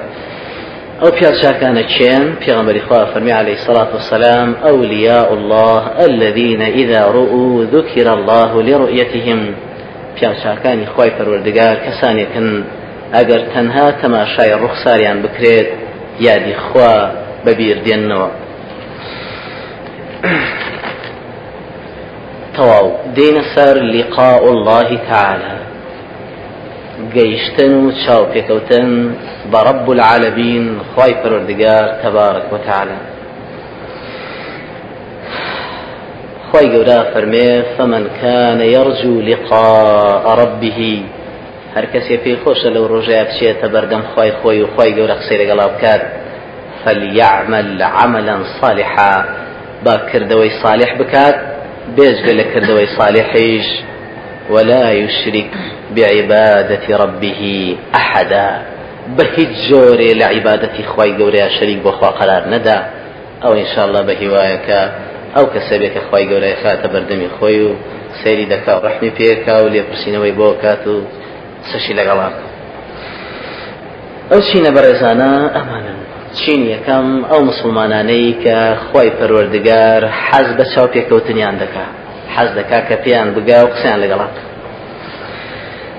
ئەو 1.00 1.10
پیاوچکانە 1.18 1.82
چێن 1.94 2.24
پێغمبەری 2.42 2.82
خوا 2.86 3.00
فەرمی 3.12 3.34
عليه 3.40 3.56
الصلاة 3.60 3.90
والسلام 3.96 4.48
أولياء 4.72 5.28
الله 5.38 5.82
الذين 6.08 6.62
إذا 6.62 7.02
رؤوا 7.18 7.64
ذكر 7.74 8.06
الله 8.16 8.50
لرؤيتهم. 8.68 9.40
پیاوچکانی 10.16 10.86
خی 10.94 11.10
پەروەردگار 11.16 11.76
کەسانێکن 11.84 12.48
ئەگەر 13.16 13.40
تەنها 13.52 13.86
تەماشای 14.02 14.52
ڕوخساریان 14.62 15.18
بکرێت 15.24 15.68
یادی 16.26 16.54
خوا 16.66 16.94
بەبییر 17.44 17.78
دێننەوە 17.86 18.28
تەواو 22.56 22.86
دێنە 23.16 23.42
سەر 23.54 23.76
لقاء 23.94 24.42
الله 24.54 24.88
تعالى. 25.10 25.58
گەیشتن 27.14 27.72
و 27.82 27.84
چاوپێکەوتن 28.02 28.90
بە 29.50 29.60
ڕب 29.66 29.86
العالمین 29.94 30.64
خی 30.92 31.12
پەروەردگار 31.20 31.86
تەبارك 32.02 32.46
وتعالى 32.52 32.98
خی 36.48 36.66
گەورە 36.74 37.00
فەرمێ 37.12 37.50
فمن 37.76 38.04
كان 38.22 38.60
يرجو 38.60 39.14
لقاء 39.30 40.24
ربه 40.42 40.80
هەر 41.74 41.86
کەسێ 41.92 42.16
پێی 42.24 42.36
خۆشە 42.42 42.68
لەو 42.74 42.84
ڕۆژەیە 42.92 43.24
بچێتە 43.28 43.66
بەردەم 43.74 44.02
خی 44.12 44.30
خۆی 44.40 44.62
و 44.62 44.68
خی 44.74 44.90
گەورە 44.96 45.14
قسەی 45.20 45.38
لەگەڵا 45.42 45.66
بکات 45.72 46.02
فليعمل 46.84 47.82
عملا 47.82 48.36
صالحا. 48.60 49.14
باکردەوەی 49.84 50.50
صالح 50.62 50.90
بکات 51.00 51.36
بێژگە 51.96 52.32
لە 52.38 52.44
کردەوەی 52.52 52.88
صالحیش 52.98 53.68
ولا 54.50 54.92
يشرك 54.92 55.50
بعبادة 55.96 56.96
ربه 56.96 57.76
أحدا 57.94 58.62
بهج 59.18 59.48
جوري 59.70 60.14
لعبادة 60.14 60.76
خواي 60.86 61.12
جوري 61.18 61.50
شريك 61.60 61.78
بخوا 61.84 62.08
قرار 62.08 62.48
ندا 62.48 62.78
أو 63.44 63.52
إن 63.52 63.66
شاء 63.74 63.84
الله 63.86 64.02
بهوايك 64.02 64.68
أو 65.36 65.46
كسبك 65.46 65.94
خواي 66.10 66.24
جوري 66.26 66.54
خات 66.62 66.86
بردمي 66.86 67.28
خوي 67.40 67.74
سيري 68.24 68.44
دكا 68.44 68.74
ورحمي 68.76 69.10
بيك 69.10 69.48
ولي 69.48 69.82
برسينوي 69.82 70.32
بوكاتو 70.32 71.00
سشي 71.72 71.92
لقلاك 71.92 72.36
أو 74.32 74.40
شي 74.40 74.60
نبرزانا 74.60 75.30
أمانا 75.60 76.07
ئەو 76.30 76.36
چینە 76.36 76.64
بەڕێزانە 76.64 76.74
ئەمانن 76.74 76.74
چین 76.74 76.76
یەکەم 76.76 77.24
ئەو 77.30 77.40
مسلمانانەی 77.44 78.36
کە 78.44 78.58
خۆی 78.88 79.10
پەروەردگار 79.18 80.02
حەز 80.04 80.48
بە 80.58 80.64
چاو 80.74 80.86
پێکەوتنیان 80.86 81.54
دەکا. 81.62 81.86
حەز 82.36 82.48
دەکا 82.58 82.80
کە 82.88 82.96
پێیان 83.04 83.28
بگا 83.34 83.64
و 83.64 83.68
قسەیان 83.72 84.00
لەگەڵات. 84.04 84.36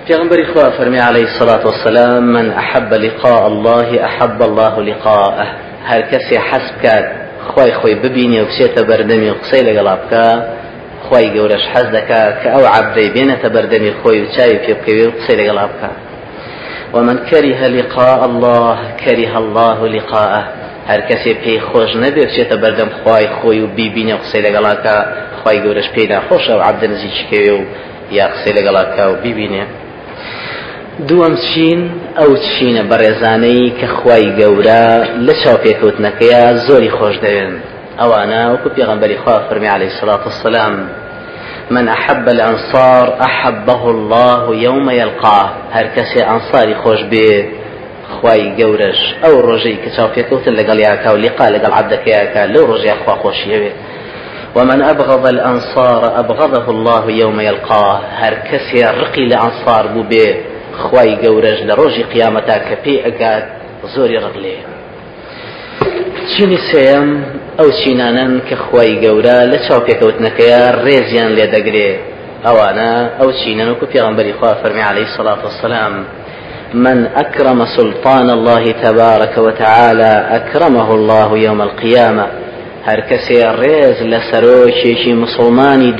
پیغمبر 0.07 0.43
خوا 0.53 0.69
فرمي 0.69 0.99
عليه 0.99 1.23
الصلاة 1.23 1.65
والسلام 1.65 2.23
من 2.23 2.51
أحب 2.51 2.93
لقاء 2.93 3.47
الله 3.47 4.05
أحب 4.05 4.41
الله 4.41 4.81
لقاءه 4.81 5.47
هر 5.85 6.01
كسي 6.01 6.39
حسب 6.39 6.73
كات 6.83 7.05
خواي 7.47 7.73
خوي 7.73 7.95
ببيني 7.95 8.41
وبسيت 8.41 8.79
بردمي 8.79 9.31
وقصي 9.31 9.61
لقلابك 9.63 10.43
خواي 11.09 11.39
قورش 11.39 11.67
حز 11.67 11.85
دكا 11.85 12.31
كأو 12.43 12.65
عبدي 12.65 13.09
بينة 13.09 13.41
بردمي 13.43 13.93
خوي 14.03 14.21
وشاي 14.21 14.59
في 14.65 14.73
بكوي 14.73 15.07
وقصي 15.07 15.35
لقلابك 15.35 16.08
ومن 16.93 17.17
كره 17.31 17.67
لقاء 17.67 18.25
الله 18.25 18.77
كره 19.05 19.37
الله 19.37 19.87
لقاءه. 19.87 20.43
هەر 20.89 21.01
کەسێ 21.09 21.33
پێی 21.43 21.59
خۆش 21.69 21.91
نەبێ 22.03 22.23
بچێتە 22.27 22.55
بەردەم 22.63 22.89
خی 22.99 23.25
خۆی 23.37 23.59
و 23.63 23.67
بیبینە 23.77 24.15
قسەی 24.21 24.41
لەگەڵاکە 24.47 24.95
خی 25.39 25.57
گەورەش 25.63 25.87
پێیدا 25.95 26.19
خۆشە 26.27 26.53
و 26.57 26.61
عبدە 26.69 26.87
نزیکەوێ 26.93 27.51
و 27.57 27.61
یا 28.17 28.25
قسەی 28.33 28.53
لەگەڵاکە 28.57 29.03
و 29.11 29.15
بیبینێ 29.23 29.63
دووەم 31.07 31.35
چین 31.47 31.79
ئەو 32.19 32.31
چینە 32.49 32.83
بەڕێزانەی 32.91 33.65
کە 33.79 33.87
خی 33.97 34.25
گەورە 34.39 34.85
لە 35.25 35.33
چاو 35.41 35.57
پێکەوتنەکەیە 35.63 36.43
زۆری 36.67 36.91
خۆش 36.97 37.15
دەوێن 37.25 37.53
ئەوانە 37.99 38.41
وەکو 38.53 38.69
پێغەمبەری 38.75 39.17
خوا 39.21 39.35
فەرمی 39.47 39.69
عليه 39.75 39.89
الصلاة 39.93 40.23
والسلام. 40.27 40.75
من 41.71 41.87
أحب 41.87 42.29
الأنصار 42.29 43.21
أحبه 43.21 43.89
الله 43.89 44.55
يوم 44.55 44.89
يلقاه. 44.89 45.49
هر 45.71 45.87
كسي 45.95 46.23
أنصاري 46.23 46.75
خوش 46.75 47.01
بي 47.01 47.49
خواي 48.09 48.53
گەورەش 48.57 48.99
ئەو 49.23 49.35
ڕۆژەی 49.47 49.77
کە 49.83 49.89
چاوپێکەوتن 49.95 50.53
لەگەڵ 50.59 50.77
یاکا 50.87 51.13
و 51.13 51.17
لقا 51.17 51.45
لەگەڵ 51.55 51.71
عبدەکەیاکە 51.79 52.41
لەو 52.53 52.63
ڕۆژی 52.71 52.95
خوا 53.03 53.15
خۆشیەوێت 53.23 53.77
ومن 54.55 54.81
أبغض 54.81 55.25
الأنصار 55.25 56.19
أبغضه 56.19 56.69
الله 56.69 57.11
يوم 57.11 57.39
يلقاه. 57.39 58.01
هر 58.21 58.33
كسي 58.33 58.83
رقي 58.83 59.25
لأنصار 59.25 59.87
بو 59.87 60.03
بي 60.03 60.35
خواي 60.81 61.17
ڕۆژی 61.79 62.03
قیامەتا 62.13 62.55
کە 62.67 62.75
پێی 62.83 62.97
ئەگات 63.05 63.45
زۆری 63.93 64.17
ڕقلێ 64.25 64.55
چینی 66.31 66.59
سێم 66.71 67.07
ئەو 67.59 67.69
چینانن 67.79 68.33
کە 68.47 68.55
خی 68.65 68.91
گەورە 69.03 69.37
لە 69.51 69.57
چاوپێکەوتنەکەیە 69.65 70.63
ڕێزیان 70.85 71.31
لێ 71.37 71.45
دەگرێ. 71.55 71.91
ئەوانە 72.45 72.91
ئەو 73.19 73.29
چینەن 73.39 73.69
وکو 73.71 73.85
پێغمبەری 73.93 74.33
خوا 74.39 74.51
فەرمی 74.61 74.83
عليه 74.91 75.05
الصلاة 75.09 75.41
والسلام 75.47 75.93
من 76.73 77.07
أكرم 77.23 77.65
سلطان 77.77 78.29
الله 78.29 78.63
تبارك 78.71 79.37
وتعالى 79.37 80.13
أكرمه 80.39 80.87
الله 80.97 81.37
يوم 81.37 81.61
القيامة 81.61 82.25
کەسێ 83.09 83.41
ڕێز 83.61 83.97
لە 84.11 84.19
سەرۆکێکی 84.29 85.13
مسلمانی 85.23 85.91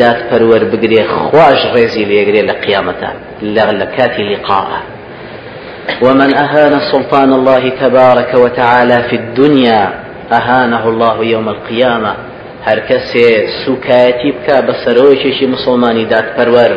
بگرێ 0.72 1.04
خوش 1.18 1.60
ڕێزی 1.74 2.04
لێگرێ 2.10 2.42
لە 2.50 2.56
قیامەتە 2.64 3.10
لە 3.80 3.86
كاتي 3.98 4.24
لقاءه 4.32 4.80
ومن 6.02 6.30
أهان 6.44 6.74
سلطان 6.92 7.34
الله 7.34 7.64
تبارك 7.84 8.32
وتعالى 8.44 8.98
في 9.10 9.16
الدنيا 9.16 10.09
أهانه 10.32 10.90
الله 10.90 11.26
يوم 11.26 11.50
القيامة 11.50 12.16
هەر 12.68 12.80
کەسێ 12.90 13.30
سوکایەتی 13.64 14.32
بکە 14.36 14.58
بە 14.68 14.74
سەرۆکێکی 14.84 15.46
مسلمانی 15.56 16.06
دادپەروەەر 16.14 16.74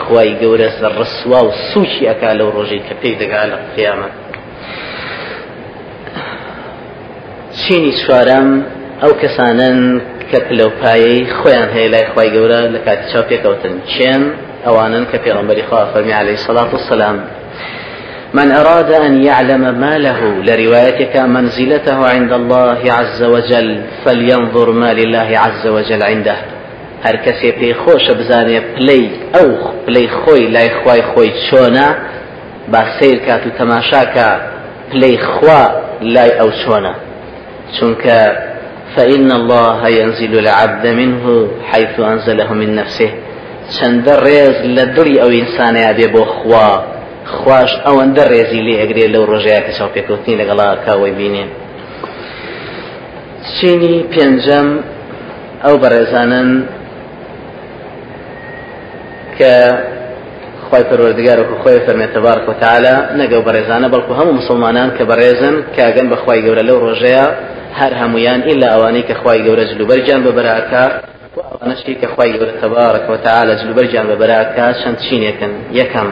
خی 0.00 0.30
گەورە 0.40 0.68
ڕسوا 0.98 1.40
و 1.44 1.50
سوچی 1.70 2.04
ئەکا 2.10 2.32
لەو 2.38 2.48
ڕۆژەی 2.56 2.82
کە 2.86 2.94
پێی 3.00 3.14
دەگا 3.20 3.42
لە 3.50 3.56
قیامە. 3.74 4.08
چینی 7.60 7.92
چوارەم 8.00 8.48
ئەو 9.02 9.12
کەسانن 9.22 9.78
کە 10.30 10.38
پلەپایی 10.46 11.18
خۆیان 11.38 11.68
هەیە 11.76 11.88
لای 11.92 12.06
خی 12.12 12.28
گەورە 12.34 12.60
لە 12.74 12.80
کاتی 12.86 13.06
چاو 13.12 13.24
پێکەوتن 13.30 13.74
چێن؟ 13.92 14.22
ئەوانن 14.66 15.04
کە 15.10 15.16
پێڵمبەری 15.24 15.64
خوا 15.68 15.82
فەرمی 15.92 16.14
عليه 16.20 16.38
سلاات 16.46 16.70
وسلام 16.74 17.16
من 18.34 18.52
أراد 18.52 18.92
أن 18.92 19.22
يعلم 19.22 19.80
ما 19.80 19.98
له 19.98 20.20
لروايتك 20.42 21.16
منزلته 21.16 22.08
عند 22.08 22.32
الله 22.32 22.80
عز 22.92 23.22
وجل 23.22 23.82
فلينظر 24.04 24.70
ما 24.70 24.92
لله 24.92 25.38
عز 25.38 25.66
وجل 25.66 26.02
عنده. 26.02 26.36
هەر 27.06 27.16
کەسێ 27.24 27.50
پێی 27.58 27.74
خۆشە 27.82 28.12
بزانێ 28.20 28.58
پلەی 28.74 29.04
ئەو 29.34 29.50
پلەی 29.86 30.08
خۆی 30.20 30.44
لای 30.54 30.70
خوای 30.78 31.02
خۆی 31.10 31.30
چۆنە 31.46 31.88
با 32.72 32.82
سیر 32.98 33.18
کات 33.26 33.42
و 33.46 33.50
تەماشاکە 33.58 34.28
پلەی 34.90 35.16
خوا 35.32 35.62
لای 36.14 36.30
ئەو 36.38 36.50
چۆنە 36.62 36.94
چونك 37.76 38.04
فإن 38.94 39.28
الله 39.40 39.88
ينزل 40.00 40.34
العبد 40.44 40.86
منه 40.86 41.24
حيث 41.70 41.94
أنزله 42.00 42.52
من 42.52 42.74
نفسه. 42.74 43.10
چەندە 43.76 44.14
ڕێز 44.26 44.56
لە 44.76 44.84
دڵی 44.96 45.16
ئەو 45.22 45.30
ئینسانەیە 45.38 45.92
بێ 45.98 46.24
خوا. 46.36 46.70
خوش 47.24 47.70
ئەوەندە 47.86 48.24
ڕێزی 48.32 48.60
لێ 48.66 48.74
ئەگرێت 48.80 49.10
لەو 49.14 49.24
ڕۆژەیە 49.30 49.60
کە 49.66 49.72
چاو 49.78 49.88
پێکەوتنی 49.94 50.38
لەگەڵا 50.40 50.68
کاوەی 50.86 51.14
بینێن. 51.18 51.50
چینی 53.54 53.96
پێنجەم 54.12 54.68
ئەو 55.64 55.74
بەڕێزانن 55.82 56.50
کە 59.38 59.54
خی 60.66 60.84
پەروەردگارەکە 60.90 61.54
خۆی 61.62 61.80
فەرمێتە 61.86 62.20
بارک 62.26 62.44
و 62.48 62.54
تعالا 62.62 62.94
نەگەو 63.20 63.42
بەڕێزانە 63.46 63.88
بەڵکو 63.92 64.12
هەموو 64.18 64.38
مسلمانان 64.40 64.88
کە 64.96 65.04
بەڕێزن 65.10 65.54
کاگەن 65.76 66.06
بەخوای 66.12 66.40
گەورە 66.46 66.62
لەو 66.68 66.78
ڕۆژەیە 66.86 67.26
هەر 67.80 67.92
هەمویان 68.00 68.40
ئیلا 68.48 68.68
ئەوانەی 68.72 69.04
کە 69.08 69.14
خی 69.20 69.38
گەورە 69.46 69.64
جلوبەرجان 69.70 70.20
بەبراکە 70.26 70.84
ئەوانەشی 71.50 71.94
کە 72.00 72.08
خی 72.14 72.30
گەورە 72.34 72.52
تەبارەکە 72.62 73.10
و 73.14 73.18
تعالا 73.26 73.54
جلوبەرجان 73.60 74.06
بەبراکە 74.10 74.66
چەند 74.80 74.96
چینێکن 75.04 75.52
یەکەم. 75.80 76.08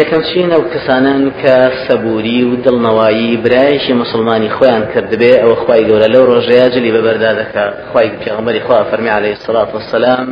یەکەم 0.00 0.22
چین 0.30 0.50
ئەو 0.54 0.62
کەسانن 0.72 1.24
کە 1.42 1.56
سەبووری 1.86 2.42
و 2.44 2.52
دڵنەوایی 2.64 3.36
برایشی 3.44 3.92
مسلمانی 4.02 4.50
خۆیان 4.56 4.84
کردبێ 4.92 5.32
ئەوە 5.42 5.56
خی 5.62 5.82
گەورە 5.88 6.08
لەو 6.14 6.24
ڕۆژەیە 6.30 6.66
جلی 6.74 6.92
بەبەردا 6.96 7.32
دەکە 7.40 7.64
خی 7.90 8.08
پێغمبەری 8.20 8.60
خوا 8.66 8.78
فەرمی 8.90 9.12
عليه 9.18 9.34
الصلاة 9.38 9.70
والسلام 9.74 10.28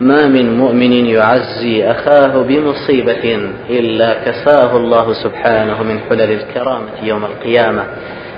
ما 0.00 0.22
من 0.36 0.46
مؤمن 0.60 0.92
يعزي 1.16 1.76
أخاه 1.94 2.32
بمصيبة 2.48 3.24
إلا 3.78 4.10
كساه 4.24 4.70
الله 4.80 5.06
سبحانه 5.24 5.82
من 5.82 5.98
حلل 6.06 6.30
الكرامة 6.38 6.90
يوم 7.02 7.24
القيامة 7.24 7.84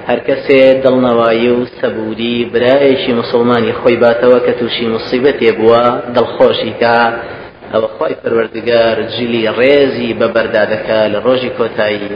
هەر 0.08 0.20
کەسێ 0.28 0.62
دڵنەوایی 0.84 1.50
و 1.58 1.66
سەبوودی 1.80 2.36
برایەکی 2.52 3.12
مسلمانی 3.20 3.72
خۆی 3.80 3.96
باتەوە 4.02 4.38
کە 4.46 4.52
تووشی 4.58 4.86
مصیبەتێ 4.94 5.50
بووە 5.58 5.84
دڵخۆشی 6.16 6.72
کا 6.80 6.98
ئەوە 7.74 7.88
خۆی 7.96 8.14
پەروەردگار 8.22 8.96
جلی 9.14 9.42
ڕێزی 9.58 10.10
بەبەردا 10.20 10.64
دەکا 10.72 11.00
لە 11.12 11.18
ڕۆژی 11.26 11.50
کۆتایی. 11.58 12.10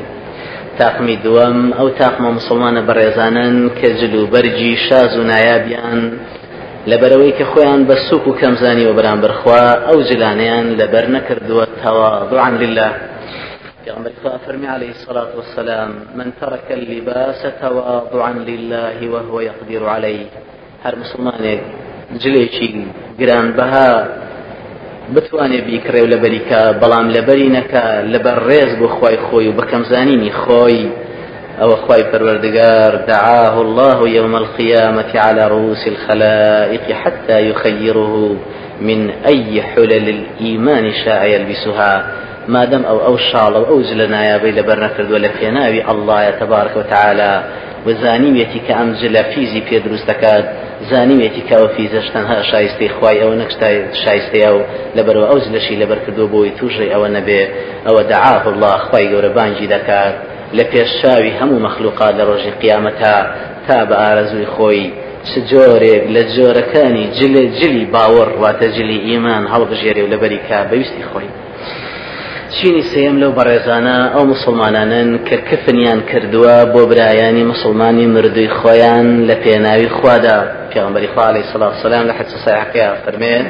تاقمی 0.78 1.16
دووەم 1.24 1.58
ئەو 1.78 1.88
تاقمە 2.00 2.30
مسلمانە 2.38 2.82
بەڕێزانن 2.88 3.56
کە 3.78 3.88
جل 3.98 4.14
و 4.20 4.26
بەرجی 4.32 4.74
شاز 4.86 5.12
و 5.18 5.22
نایابیان. 5.32 6.00
لەبەرەوەی 6.90 7.36
کە 7.38 7.44
خۆیان 7.50 7.80
بە 7.88 7.96
سوک 8.08 8.24
و 8.28 8.36
کەمزانی 8.40 8.84
و 8.86 8.96
بەرامبەر 8.98 9.32
خوا 9.40 9.64
ئەو 9.86 9.98
جلانیان 10.08 10.66
لەبەر 10.80 11.04
نەکردووە 11.14 11.64
تەواضعا 11.82 12.50
لله. 12.62 12.90
پیغمبر 13.84 14.10
فرمي 14.46 14.68
عليه 14.76 14.90
الصلاة 14.96 15.30
والسلام 15.38 15.90
من 16.18 16.28
ترك 16.40 16.66
اللباس 16.78 17.40
تواضعا 17.62 18.32
لله 18.50 18.98
وهو 19.12 19.40
يقدر 19.40 19.82
عليه. 19.94 20.26
هر 20.84 20.94
مسلمانێک 21.02 21.62
جلێکی 22.22 22.68
گرانبەها 23.20 23.90
بتوانێ 25.14 25.60
بیکڕێ 25.66 26.00
و 26.02 26.10
لەبەریکە 26.14 26.60
بەڵام 26.80 27.06
لەبەری 27.16 27.48
نەکە 27.56 27.84
لەبەر 28.12 28.38
ڕێز 28.48 28.72
بۆ 28.80 28.86
خی 28.96 29.16
خۆی 29.26 29.48
و 29.48 29.56
بەکەمزانینی 29.58 30.32
خۆی. 30.42 30.82
أو 31.62 31.70
خواي 31.76 32.02
پروردگار 32.12 32.90
دعاه 33.12 33.54
الله 33.60 34.08
يوم 34.08 34.34
القيامة 34.34 35.12
على 35.14 35.48
رؤوس 35.48 35.82
الخلائق 35.88 36.92
حتى 36.92 37.50
يخيره 37.50 38.36
من 38.80 39.10
أي 39.26 39.62
حلل 39.62 40.08
الإيمان 40.16 40.92
شاء 41.04 41.22
يلبسها. 41.34 41.94
مادەم 42.54 42.82
ئەو 42.88 42.98
ئەو 43.06 43.16
شاڵە 43.28 43.58
و 43.60 43.68
ئەو 43.70 43.80
لە 44.00 44.06
نایابەی 44.14 44.52
لەبەر 44.58 44.78
نەکردووە 44.84 45.18
لە 45.24 45.30
پێناوی 45.38 45.84
ئەللهە 45.88 46.32
تەبارکە 46.40 46.76
و 46.76 46.88
تعالا 46.92 47.42
و 47.86 47.88
زانیوێتی 48.02 48.60
کە 48.66 48.72
ئەم 48.78 48.88
جلە 49.00 49.22
فیزی 49.32 49.62
پێ 49.68 49.78
دروست 49.86 50.06
دەکات 50.10 50.44
زانیوێتی 50.90 51.42
کە 51.48 51.54
ئەو 51.60 51.68
فیزەش 51.76 52.06
تەنها 52.14 52.38
شایستی 52.50 52.88
خوای 52.88 53.20
ئەوە 53.22 53.34
نەکشتای 53.42 53.76
شایستەیە 54.02 54.50
و 54.56 54.60
لەبەرەوە 54.96 55.26
ئەو 55.30 55.38
لەشی 55.54 55.76
لەبەر 55.82 55.98
کردو 56.04 56.24
بۆی 56.32 56.52
توژەی 56.58 56.92
ئەوە 56.94 57.08
نەبێ. 57.16 57.42
ئەوە 57.86 58.02
دەعاف 58.12 58.44
الله 58.52 58.78
خوای 58.88 59.06
گەورە 59.12 59.30
بانجی 59.36 59.68
دەکات. 59.74 60.14
لە 60.56 60.64
پێشاوی 60.72 61.32
هەموو 61.38 61.62
مەخلوقات 61.66 62.14
لە 62.18 62.24
ڕۆژی 62.28 62.52
قیامەتا 62.62 63.16
تا 63.66 63.78
بە 63.88 63.94
ئارەزوی 64.02 64.48
خۆی 64.54 64.86
چ 65.28 65.30
جۆرێک 65.50 66.02
لە 66.14 66.22
جۆرەکانی 66.34 67.06
جلێ 67.18 67.44
جلی 67.58 67.84
باوەڕ 67.94 68.30
واتە 68.42 68.66
جلی 68.76 68.98
ئیمان 69.08 69.44
هەڵبژێری 69.52 70.02
و 70.04 70.10
لەبەری 70.12 70.40
کا 70.48 70.58
بەویستی 70.70 71.04
خۆی. 71.10 71.30
چینی 72.56 72.82
سێم 72.92 73.16
لەو 73.22 73.32
بەڕێزانە 73.38 73.96
ئەو 74.14 74.24
مسلمانانن 74.32 75.08
کە 75.28 75.36
کفنیان 75.48 76.00
کردووە 76.10 76.56
بۆ 76.72 76.82
برایانی 76.90 77.44
مسلمانی 77.52 78.06
مردووی 78.14 78.48
خۆیان 78.58 79.06
لە 79.28 79.34
پێناوی 79.44 79.88
خوادا. 79.96 80.38
پێغمبەری 80.72 81.08
خوا 81.12 81.24
عليه 81.30 81.44
الصلاة 81.46 81.70
والسلام 81.72 82.04
لە 82.08 82.12
حديث 82.18 82.34
صحيح 82.46 82.94
فەرمێن 83.04 83.46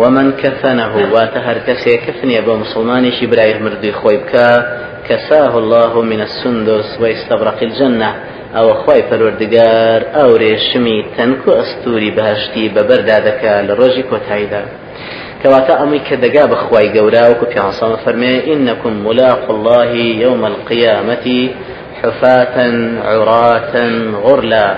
ومن 0.00 0.26
كفنه 0.42 0.94
واتە 1.14 1.40
هەر 1.46 1.58
کەسێ 1.66 1.94
کفنیە 2.06 2.40
بۆ 2.46 2.52
مسلمانێکی 2.64 3.26
برای 3.32 3.58
مردووی 3.64 3.92
خۆی 4.00 4.18
بکە 4.22 4.48
كساه 5.08 5.52
الله 5.62 5.92
من 6.10 6.20
السندس 6.28 6.88
واستبرق 7.00 7.58
الجنة. 7.68 8.10
ئەوە 8.56 8.74
خی 8.82 9.00
پەروەردگار 9.08 10.00
ئەو 10.16 10.30
ڕێشمی 10.42 10.98
تەنک 11.16 11.42
و 11.48 11.50
ئەستوری 11.58 12.10
بەهشتی 12.16 12.64
بەبەردا 12.74 13.18
دەکە 13.28 13.54
لە 13.68 13.74
ڕۆژی 13.80 14.04
کۆتاییدا. 14.10 14.62
کەواتە 15.42 15.72
ئەمەی 15.80 16.02
کە 16.08 16.16
دەگا 16.24 16.44
بەخوای 16.52 16.92
گەورە 16.96 17.24
پیانسەمە 17.52 17.98
فەرمێ 18.04 18.34
إنكم 18.52 18.92
ملاق 19.06 19.44
الله 19.54 19.90
يوم 20.24 20.42
القيامة 20.52 21.26
حفاة 22.00 22.56
عراة 23.10 23.74
غرلا. 24.24 24.68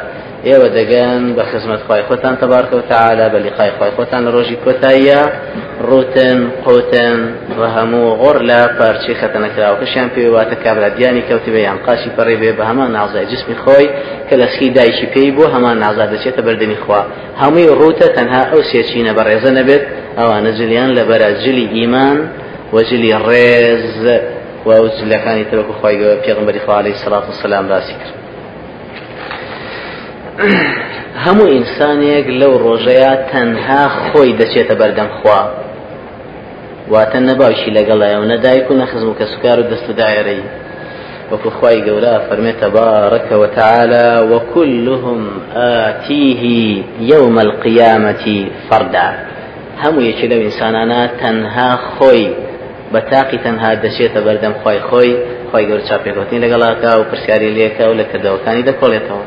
ئێوە 0.49 0.69
دەگەن 0.79 1.23
بە 1.37 1.45
خزمەت 1.51 1.83
خی 1.87 2.03
خۆتان 2.09 2.35
تەبارکە 2.43 2.75
و 2.81 2.83
تعالا 2.93 3.27
بە 3.33 3.39
لیقای 3.47 3.71
خی 3.79 3.91
خۆتان 3.97 4.21
لە 4.27 4.31
ڕۆژی 4.37 4.57
کۆتاییە 4.65 5.23
ڕوتن 5.89 6.39
قوتن 6.65 7.19
بە 7.59 7.67
هەموو 7.77 8.17
غۆر 8.21 8.39
لە 8.51 8.61
پارچی 8.79 9.15
خەتەنەکراوەکەشیان 9.21 10.09
پێواتە 10.17 10.57
کابرادیانی 10.65 11.23
کەوتی 11.29 11.51
بە 11.55 11.61
یان 11.67 11.79
قاچی 11.87 12.11
پەڕێ 12.17 12.37
بێ 12.41 12.51
بە 12.59 12.65
هەمان 12.71 12.91
نازای 12.97 13.27
جسمی 13.31 13.57
خۆی 13.63 13.87
کە 14.29 14.35
لە 14.41 14.47
سخی 14.53 14.69
دایشی 14.79 15.07
پێی 15.15 15.31
بۆ 15.37 15.45
هەمان 15.55 15.77
خوا. 16.85 17.01
هەمووی 17.43 17.69
ڕوتە 17.81 18.07
تەنها 18.17 18.43
ئەو 18.51 18.61
سێچینە 18.71 19.13
بە 19.17 19.23
ڕێزە 19.29 19.51
ئەوانە 20.21 20.51
جلیان 20.59 20.91
لە 20.99 21.03
بەرە 21.11 21.29
جلی 21.45 21.67
ئیمان 21.77 22.19
وەجلی 22.75 23.13
ڕێز 23.27 23.85
و 24.67 24.69
ئەو 24.77 24.85
جلەکانی 24.99 25.45
ترۆکو 25.51 25.73
خۆی 25.81 25.97
پێغمبەری 26.25 26.61
خوالی 26.67 26.93
سلاات 27.03 27.25
و 27.29 27.33
سلام 27.43 27.67
باسی 27.69 27.95
کرد 28.01 28.15
هەموو 31.25 31.53
ئینسانێک 31.55 32.27
لەو 32.41 32.53
ڕۆژەیە 32.65 33.13
تەنها 33.31 33.83
خۆی 34.07 34.37
دەچێتە 34.41 34.75
بەردەم 34.81 35.11
خوا. 35.19 35.43
واتە 36.93 37.19
نەباوشی 37.29 37.71
لەگەڵایە 37.79 38.19
و 38.21 38.29
نەدایک 38.33 38.67
و 38.71 38.75
نەخزم 38.81 39.09
و 39.09 39.19
کە 39.21 39.27
سوکار 39.33 39.59
و 39.61 39.69
دەست 39.71 39.87
و 39.91 39.93
دایرەی 40.01 40.43
وەکو 41.31 41.51
خوای 41.57 41.83
گەورە 41.87 42.15
فەرمێتە 42.27 42.69
بارەکە 42.77 43.35
وتعالى 43.43 44.09
وكلهم 44.33 45.21
آتيه 45.87 46.43
يوم 47.13 47.37
القيامة 47.39 48.25
فردا. 48.69 49.09
هەموو 49.83 50.07
یەکی 50.11 50.27
لەو 50.33 50.41
ئینسانانە 50.47 51.01
تەنها 51.21 51.71
خۆی 51.95 52.25
بە 52.93 53.01
تاقی 53.11 53.39
تەنها 53.45 53.71
دەچێتە 53.85 54.21
بەردەم 54.27 54.55
خۆی 54.63 54.81
خۆی 54.89 55.13
خۆی 55.51 55.65
گەور 55.69 55.83
چاپێکوتنی 55.89 56.43
لەگەڵاکە 56.45 56.91
و 56.99 57.03
پرسیاری 57.11 57.51
لێکە 57.57 57.85
و 57.91 57.95
لە 58.01 58.05
کردەوەکانی 58.11 58.67
دەکۆڵێتەوە. 58.69 59.25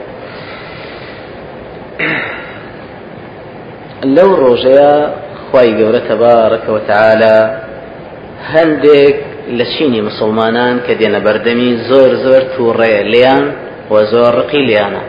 لەو 4.16 4.30
ڕۆژەیە 4.42 4.94
خی 5.46 5.70
گەورە 5.80 6.02
تەبارەکەەوە 6.10 6.82
تعاالە 6.90 7.38
هەندێک 8.54 9.18
لە 9.58 9.66
چینی 9.74 10.02
مسلمانان 10.10 10.76
کە 10.86 10.94
دێنە 11.00 11.20
بەردەمی 11.26 11.72
زۆر 11.90 12.12
زۆر 12.26 12.44
تووڕێ 12.54 12.96
لیان 13.14 13.46
و 13.92 13.96
زۆر 14.12 14.32
ڕقی 14.40 14.62
لیانە. 14.70 15.04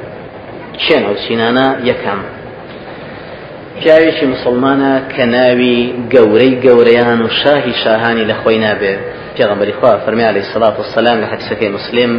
چێن 0.83 1.03
ئەو 1.07 1.17
چینانە؟ 1.25 1.67
یەکەم. 1.91 2.21
پیاوێکی 3.81 4.27
مسلمانە 4.35 4.93
کە 5.15 5.25
ناوی 5.35 5.79
گەورەی 6.15 6.55
گەورەیان 6.65 7.21
و 7.27 7.29
شاهی 7.43 7.75
شاهانی 7.85 8.25
لە 8.31 8.35
خۆی 8.41 8.59
نابێ. 8.65 8.95
پێغمبەری 9.37 9.75
خوا 9.79 9.93
فەرمی 10.05 10.25
عليه 10.31 10.45
الصلاة 10.47 10.77
والسلام 10.81 11.17
لە 11.23 11.27
حدیثەکەی 11.33 11.71
مسلم 11.79 12.13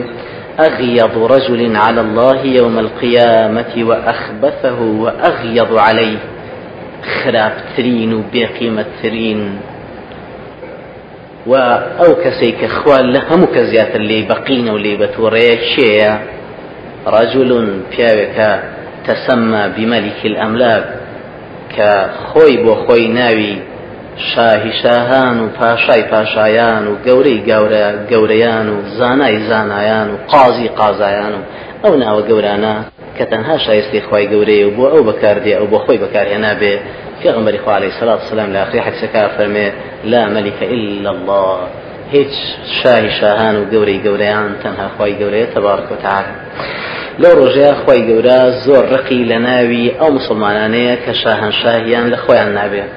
أغيض 0.59 1.15
رجل 1.33 1.61
على 1.75 2.01
الله 2.05 2.39
يوم 2.59 2.75
القيامة 2.85 3.73
وأخبثه 3.89 4.79
وأغيض 5.03 5.71
عليه. 5.87 6.17
خراپترین 7.13 8.13
و 8.13 8.21
بێقیمەتترین 8.33 9.41
و 11.47 11.53
ئەو 11.99 12.11
کەسەی 12.23 12.53
کە 12.61 12.67
خوال 12.77 13.05
لە 13.15 13.19
هەموو 13.29 13.53
کە 13.55 13.61
زیاتر 13.71 14.01
لێ 14.09 14.19
بەقینە 14.29 14.71
و 14.73 14.77
لێ 14.77 14.93
تەسەممە 19.07 19.61
بیمەلیکی 19.75 20.29
ئەملاک 20.41 20.85
کە 21.75 21.91
خۆی 22.29 22.55
بۆ 22.63 22.73
خۆی 22.85 23.07
ناوی 23.19 23.55
شاهی 24.17 24.71
شاهان 24.83 25.39
و 25.39 25.47
پاشای 25.49 26.03
پاشایان 26.03 26.87
و 26.87 26.95
گەورەی 27.05 27.39
گەورە 27.49 27.85
گەورەیان 28.11 28.67
و 28.73 28.77
زانای 28.97 29.37
زانایان 29.49 30.07
و 30.11 30.15
قازی 30.31 30.67
قازایان 30.67 31.33
و 31.33 31.41
ئەو 31.83 31.93
ناوە 32.03 32.21
گەورانە 32.29 32.75
کە 33.17 33.25
تەنها 33.31 33.57
شایستی 33.65 34.01
خی 34.07 34.25
گەورەیە 34.33 34.65
و 34.67 34.75
بۆ 34.77 34.85
ئەو 34.93 35.03
بەکاردێ 35.09 35.53
ئەو 35.59 35.67
بۆ 35.71 35.77
خۆی 35.85 35.99
بەکارهێنا 36.03 36.53
بێ 36.61 36.73
پێغمبەری 37.21 37.59
خوا 37.63 37.73
عليه 37.75 37.91
سلاات 37.99 38.21
سلام 38.29 38.53
لە 38.53 38.57
آخری 38.65 38.79
حەکسەکە 38.87 39.21
فەرمێ 39.37 39.67
لا 40.11 40.23
مەلیکە 40.35 40.65
إلا 40.75 41.09
الله. 41.15 41.57
هیچ 42.11 42.33
شاهی 42.83 43.09
شاهان 43.19 43.55
و 43.55 43.65
گەورەی 43.71 43.99
گەورەیان 44.05 44.51
تەنها 44.63 44.87
خی 44.97 45.13
گەورەیە 45.21 45.47
تەبارک 45.55 45.91
و 45.91 45.95
تعالی 46.03 46.33
لەو 47.21 47.33
ڕۆژەیە 47.39 47.73
خی 47.81 47.99
گەورە 48.09 48.39
زۆر 48.65 48.83
ڕقی 48.93 49.21
لە 49.31 49.37
ناوی 49.47 49.85
ئەو 49.99 50.09
مسلمانانەیە 50.17 50.95
کە 51.03 51.13
شاهن 51.21 51.51
شاهیان 51.61 52.05
لە 52.13 52.17
خۆیان 52.23 52.51
نابێت. 52.57 52.91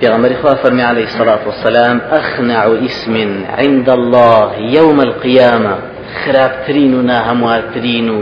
پیغمبر 0.00 0.30
خوا 0.40 0.54
فرمی 0.62 0.82
عليه 0.82 1.06
الصلاة 1.10 1.42
والسلام 1.46 2.00
أخنع 2.20 2.62
اسم 2.88 3.14
عند 3.58 3.88
الله 3.98 4.48
يوم 4.78 4.98
القيامة 5.00 5.74
خرابترین 6.20 6.92
و 6.94 7.02
ناهەموارترین 7.10 8.08
و 8.16 8.20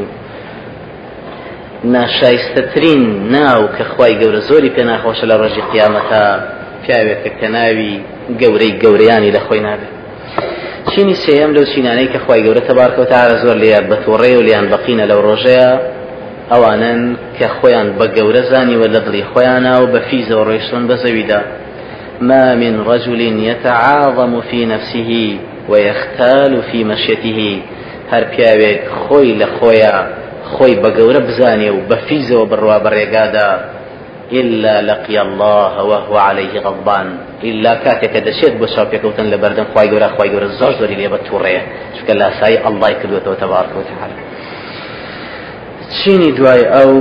ناشایستەترین 1.85 3.03
ناو 3.37 3.62
کە 3.77 3.85
خی 3.92 4.12
گەورە 4.20 4.40
زۆری 4.48 4.70
پێ 4.77 4.83
ناخۆشە 4.90 5.24
لە 5.31 5.37
ڕۆژی 5.40 5.62
قیامەتە. 5.72 6.24
پیاوێکە 6.85 7.31
کە 7.40 7.48
ناوی 7.57 7.94
گەورەی 8.40 8.72
گەورەیانی 8.83 9.31
لە 9.37 9.40
خۆی 9.46 9.62
نابێت. 9.66 10.04
چینی 10.95 11.17
سێم 11.25 11.51
لەو 11.57 11.65
چینانەی 11.73 12.09
کە 12.13 12.19
خی 12.25 12.41
گەورە 12.45 12.63
تەبارکەوتارە 12.69 13.37
زۆر 13.45 13.57
لیان 13.63 13.85
بە 13.91 13.97
تۆڕێ 14.05 14.33
و 14.39 14.43
لیان 14.47 14.67
بەقینە 14.73 15.05
لەو 15.11 15.21
ڕۆژەیە 15.29 15.71
ئەوانن 16.53 17.01
کە 17.39 17.47
خۆیان 17.57 17.89
بە 17.99 18.07
گەورە 18.17 18.43
زانیوە 18.51 18.87
لە 18.95 19.01
دڵی 19.07 19.25
خۆیانە 19.31 19.75
و 19.83 19.87
بە 19.93 20.01
فیزە 20.09 20.37
ڕێشتن 20.49 20.85
بە 20.91 20.97
زەویدا. 21.03 21.41
ما 22.29 22.45
من 22.63 22.75
رجل 22.91 23.21
يتعاظم 23.51 24.33
في 24.49 24.61
نفسه 24.73 25.11
ويختال 25.71 26.53
في 26.69 26.79
مشيته. 26.91 27.41
هەر 28.13 28.25
پیاوێک 28.33 28.81
خۆی 29.03 29.31
لە 29.41 29.47
خۆیە 29.57 29.97
خۆی 30.53 30.75
بە 30.83 30.91
گەورە 30.97 31.21
بزانێ 31.29 31.71
و 31.77 31.81
بە 31.89 31.97
فیزەوە 32.07 32.45
بڕوا 32.51 32.79
بەڕێگادا 32.85 33.51
إلا 34.33 34.83
لقي 34.83 35.23
الله 35.23 35.83
وهو 35.83 36.17
عليه 36.17 36.61
غضبان. 36.61 37.17
إلا 37.45 37.75
كاتك 37.75 38.17
دشيت 38.17 38.55
بشاو 38.61 38.87
كوتن 38.91 39.31
لبردن 39.31 39.65
خواي 39.75 39.91
غورا 39.91 40.09
خواي 40.09 40.31
غورا 40.31 40.47
زوج 40.47 40.75
دوري 40.81 40.95
لي 40.95 41.09
بتوريه 41.09 41.63
شكل 41.99 42.19
لا 42.19 42.31
ساي 42.41 42.69
الله 42.69 42.89
يكلوته 42.89 43.35
تبارك 43.35 43.73
وتعالى. 43.77 44.17
چینی 45.95 46.33
دوای 46.33 46.63
ئەو 46.75 46.93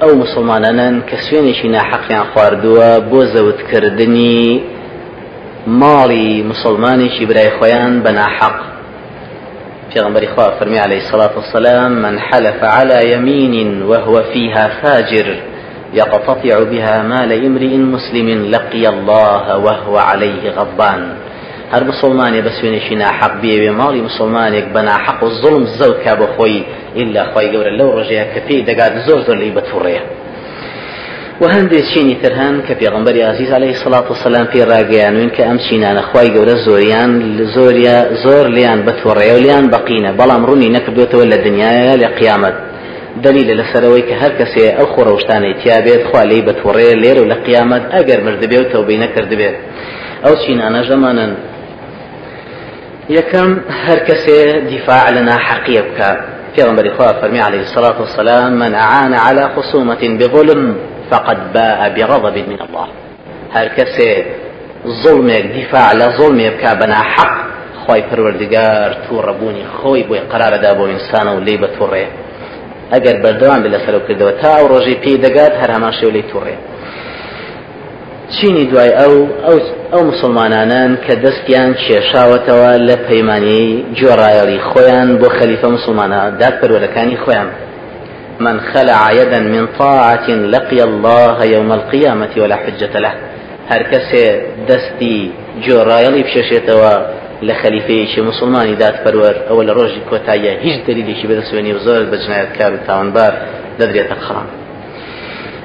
ئەو 0.00 0.14
مسلمانانن 0.14 1.02
کە 1.08 1.16
سوێنێکی 1.26 1.68
ناحەقیان 1.76 2.26
خواردووە 2.32 2.90
بۆ 3.10 3.20
زەوتکردنی 3.34 4.60
ماڵی 5.80 6.30
مسلمانێکی 6.50 7.24
برای 7.30 7.50
خۆیان 7.58 7.94
بە 8.04 8.10
ناحەق. 8.20 8.56
پیغمبر 9.92 10.26
خواه 10.34 10.58
فرمی 10.60 10.78
عليه 10.78 10.96
الصلاة 10.96 11.30
والسلام 11.36 11.92
من 11.92 12.18
حلف 12.18 12.64
على 12.64 13.12
يمين 13.12 13.82
وهو 13.82 14.22
فيها 14.22 14.68
فاجر 14.82 15.36
يقتطع 15.94 16.62
بها 16.70 17.02
مال 17.02 17.46
امرئ 17.46 17.76
مسلم 17.76 18.50
لقي 18.50 18.88
الله 18.88 19.58
وهو 19.58 19.96
عليه 19.98 20.50
غضبان. 20.50 21.02
هەر 21.72 21.82
مسلمانێ 21.84 22.40
بە 22.46 22.50
سوێنێکی 22.58 22.94
ناحەق 23.02 23.34
بێوێ 23.42 23.72
ماڵی 23.80 24.02
مسلمانێک 24.08 24.66
بە 24.74 24.80
و 25.22 25.28
زڵم 25.40 25.64
زەوت 25.78 25.98
کا 26.04 26.14
بە 26.20 26.26
خۆی 26.36 26.64
ئللا 26.96 27.24
خی 27.32 27.46
گەورە 27.52 27.72
لەو 27.78 27.90
ڕژەیە 27.98 28.24
کە 28.32 28.40
پێی 28.46 28.64
دەگات 28.68 28.92
زۆر 29.06 29.20
و 31.40 31.46
هەندێک 31.48 31.84
چینی 31.94 32.16
تر 32.22 32.32
هەن 32.40 32.56
کە 32.66 32.74
عليه 33.56 33.74
سلاات 33.84 34.10
وسلام 34.10 34.46
پێ 34.52 34.62
ڕاگەیانوین 34.70 35.30
کە 35.36 35.42
ئەم 35.48 35.58
چینانە 35.66 36.02
خی 36.10 36.28
گەورە 36.34 36.56
زۆریان 36.66 37.12
زۆریە 37.54 37.96
زۆر 38.24 38.46
لیان 38.56 38.80
بەتوڕێ 38.86 39.30
و 39.34 39.38
لیان 39.44 39.70
بەقینە 39.74 40.10
بەڵام 40.18 40.42
ڕوونی 40.48 40.70
نەکردوێتەوە 40.76 41.24
لە 41.32 41.38
دنیاە 41.46 41.94
لە 42.02 42.08
قیامەت 42.18 42.56
دلیل 43.24 43.48
لەسەرەوەی 43.60 44.04
کە 44.08 44.14
هەر 44.22 44.32
کەسێ 44.38 44.66
ئەو 44.78 44.86
خۆڕەشتانەی 44.94 45.54
تیابێت 45.62 46.02
خوا 46.08 46.22
لی 46.30 46.42
بەتوڕێ 46.46 46.90
لێرە 47.02 47.20
و 47.22 47.30
لە 47.32 47.36
قیامەت 47.46 47.84
ئەگەر 47.94 48.20
مردبێ 48.26 48.58
و 48.60 48.70
تەوبەی 48.72 48.98
نەکردبێت 49.04 49.56
ئەو 50.24 50.34
چینانە 50.42 50.80
ژەمانن 50.88 51.32
یەکەم 53.18 53.50
هەر 53.84 53.98
کەسێ 54.08 54.40
دیفاع 54.70 55.04
لنا 55.16 55.36
حەقیە 55.48 55.82
عليه 57.48 57.62
الصلاة 57.66 58.00
والسلام 58.00 58.52
من 58.52 58.74
أعان 58.74 59.14
على 59.14 59.44
خصومة 59.56 60.02
بظلم 60.20 60.62
فقد 61.10 61.38
باء 61.52 61.80
بغضب 61.96 62.36
من 62.52 62.60
الله. 62.66 62.88
هر 63.54 63.68
کەسێ 63.76 64.10
ظلمێک 65.02 65.44
دیفاع 65.56 65.92
لە 66.00 66.08
ظلمێ 66.18 66.48
بکە 66.54 66.72
بەنا 66.80 67.00
حەق 67.14 67.34
خی 67.82 68.02
پەروەردگار 68.08 68.90
تووڕەبوونی 69.04 69.64
خۆی 69.76 70.02
بۆی 70.08 70.20
قرارەدا 70.32 70.70
بۆ 70.78 70.84
ئینسانە 70.92 71.32
و 71.36 71.40
لی 71.46 71.58
بە 71.62 71.68
تووڕێ 71.76 72.06
ئەگەر 72.92 73.16
بەردەوام 73.24 73.60
بێ 73.64 73.68
لەسەر 73.74 73.94
کردەوە 74.06 74.32
تا 74.40 74.50
ئەو 74.56 74.66
ڕۆژی 74.72 74.96
پێی 75.02 75.16
دەگات 75.24 75.54
هەر 75.60 75.70
هەمان 75.76 75.92
شێو 75.98 76.10
لی 76.16 76.24
تووڕێ 76.30 76.56
چینی 78.34 78.64
دوای 78.70 78.92
ئەو 79.00 79.14
ئەو 79.92 80.02
مسلمانانان 80.10 80.90
کە 81.04 81.14
دەستیان 81.24 81.70
کێشاوەتەوە 81.82 82.72
لە 82.88 82.96
پەیمانی 83.08 83.66
جۆڕایەڵی 83.98 84.58
خۆیان 84.68 85.08
بۆ 85.20 85.28
خەلیفە 85.36 85.68
مسلمانە 85.76 86.20
دادپەروەرەکانی 86.40 87.16
خۆیان. 87.24 87.48
من 88.40 88.60
خلع 88.60 89.12
يدا 89.12 89.40
من 89.40 89.66
طاعة 89.78 90.28
لقي 90.30 90.82
الله 90.82 91.44
يوم 91.44 91.72
القيامة 91.72 92.30
ولا 92.36 92.56
حجة 92.56 92.98
له. 92.98 93.14
هر 93.72 93.82
کەسێ 93.92 94.24
دەستی 94.68 95.16
جۆڕایەڵی 95.64 96.22
بشێشێتەوە 96.26 96.92
لە 97.48 97.54
خەلیفەیەکی 97.60 98.20
مسلمانی 98.30 98.74
داد 98.82 98.96
پەروەر 99.04 99.36
ئەوە 99.48 99.62
لە 99.68 99.72
ڕۆژی 99.78 100.02
کۆتاییە 100.10 100.52
هیچ 100.64 100.76
دلیلێکی 100.86 101.26
بەدەسوێنی 101.30 101.72
و 101.74 101.78
زۆر 101.86 102.02
بەجنایەت 102.12 102.50
کار 102.58 102.72
و 102.74 102.78
تاوانبار 102.86 103.32
دەدرێتە 103.78 104.16
خڕام 104.24 104.48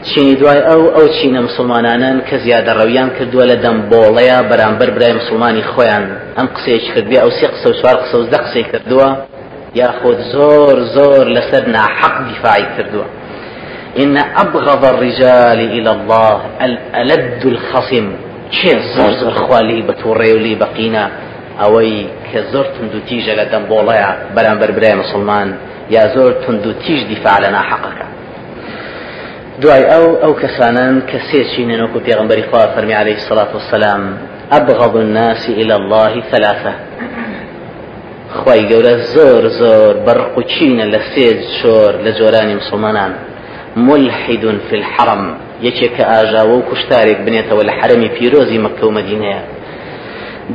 چینی 0.10 0.36
دوای 0.36 0.62
ئەو 0.70 0.82
ئەو 0.96 1.08
چینە 1.18 1.40
مسلمانانن 1.48 2.18
کە 2.28 2.36
زیادە 2.46 2.72
ڕەویان 2.80 3.10
کردووە 3.18 3.46
لە 3.52 3.58
دەم 3.64 3.78
بۆڵەیە 3.92 4.38
بەرامبەر 4.50 4.90
برای 4.96 5.14
مسلمانی 5.22 5.64
خۆیان. 5.72 6.06
ئەم 6.38 6.48
قسەیەکی 6.56 6.90
کردبێ 6.96 7.18
ئەو 7.24 7.32
سێ 7.38 7.48
قسە 7.54 7.68
و 7.70 7.74
چوار 7.80 7.96
قسە 8.04 8.16
و 8.16 8.26
دە 8.34 8.40
قسەی 8.46 8.66
کردووە. 8.72 9.10
ياخذ 9.76 10.18
زور 10.34 10.80
زور 10.84 11.28
لسرنا 11.28 11.82
حق 11.82 12.22
دفاعي 12.22 12.66
كردوه 12.78 13.06
إن 14.00 14.18
أبغض 14.18 14.86
الرجال 14.86 15.60
إلى 15.60 15.92
الله 15.92 16.42
الألد 16.62 17.46
الخصم. 17.46 18.08
چێ 18.58 18.74
زۆر 18.96 19.12
زۆر 19.22 19.34
خوالی 19.44 19.84
بە 19.88 19.94
تووڕێ 20.02 20.32
و 20.36 20.40
لی 20.46 20.56
بەقینە 20.62 21.06
ئەوەی 21.62 22.06
کە 22.30 22.40
زۆر 22.52 22.66
تند 22.76 22.94
و 22.96 23.00
تیژە 23.08 23.34
لە 23.40 23.46
دەمبۆڵەیە 23.54 24.10
برای 24.36 24.94
مسلمان. 24.94 25.54
یا 25.90 26.04
زۆر 26.16 26.32
تند 26.46 26.66
و 26.68 26.74
تیژ 26.74 27.00
دیفاع 27.12 27.38
لە 27.44 27.50
ناحەقەکە 27.58 28.08
دوای 29.62 29.84
ئەو 29.92 30.06
ئەو 30.24 30.34
کەسانن 30.42 30.96
کە 31.10 31.18
سێچینە 31.30 31.76
نۆکو 31.82 32.00
پێغمبەری 32.08 32.46
عليه 33.02 33.18
الصلاة 33.22 33.52
والسلام. 33.54 34.04
أبغض 34.52 34.96
الناس 34.96 35.50
إلى 35.50 35.74
الله 35.82 36.14
ثلاثة. 36.32 36.74
خی 38.40 38.62
گەورە 38.70 38.96
زۆر 39.14 39.44
زۆر 39.60 39.94
بەڕق 40.06 40.38
و 40.38 40.42
چینە 40.52 40.86
لە 40.94 41.00
سێ 41.12 41.30
شۆر 41.60 41.94
لە 42.06 42.12
جۆرانی 42.20 42.56
مسلمانان. 42.62 43.12
ملحد 43.88 44.44
في 44.68 44.76
الحرم. 44.82 45.24
یەکێک 45.68 45.92
کە 45.98 46.04
ئاژاوە 46.12 46.56
و 46.58 46.66
کوشتارێک 46.70 47.20
بنێتەوە 47.26 47.64
لە 47.68 47.74
حرمی 47.80 48.10
پیرۆزی 48.16 48.60
مەکە 48.66 48.84
و 48.84 48.96
مدینەیە 48.98 49.42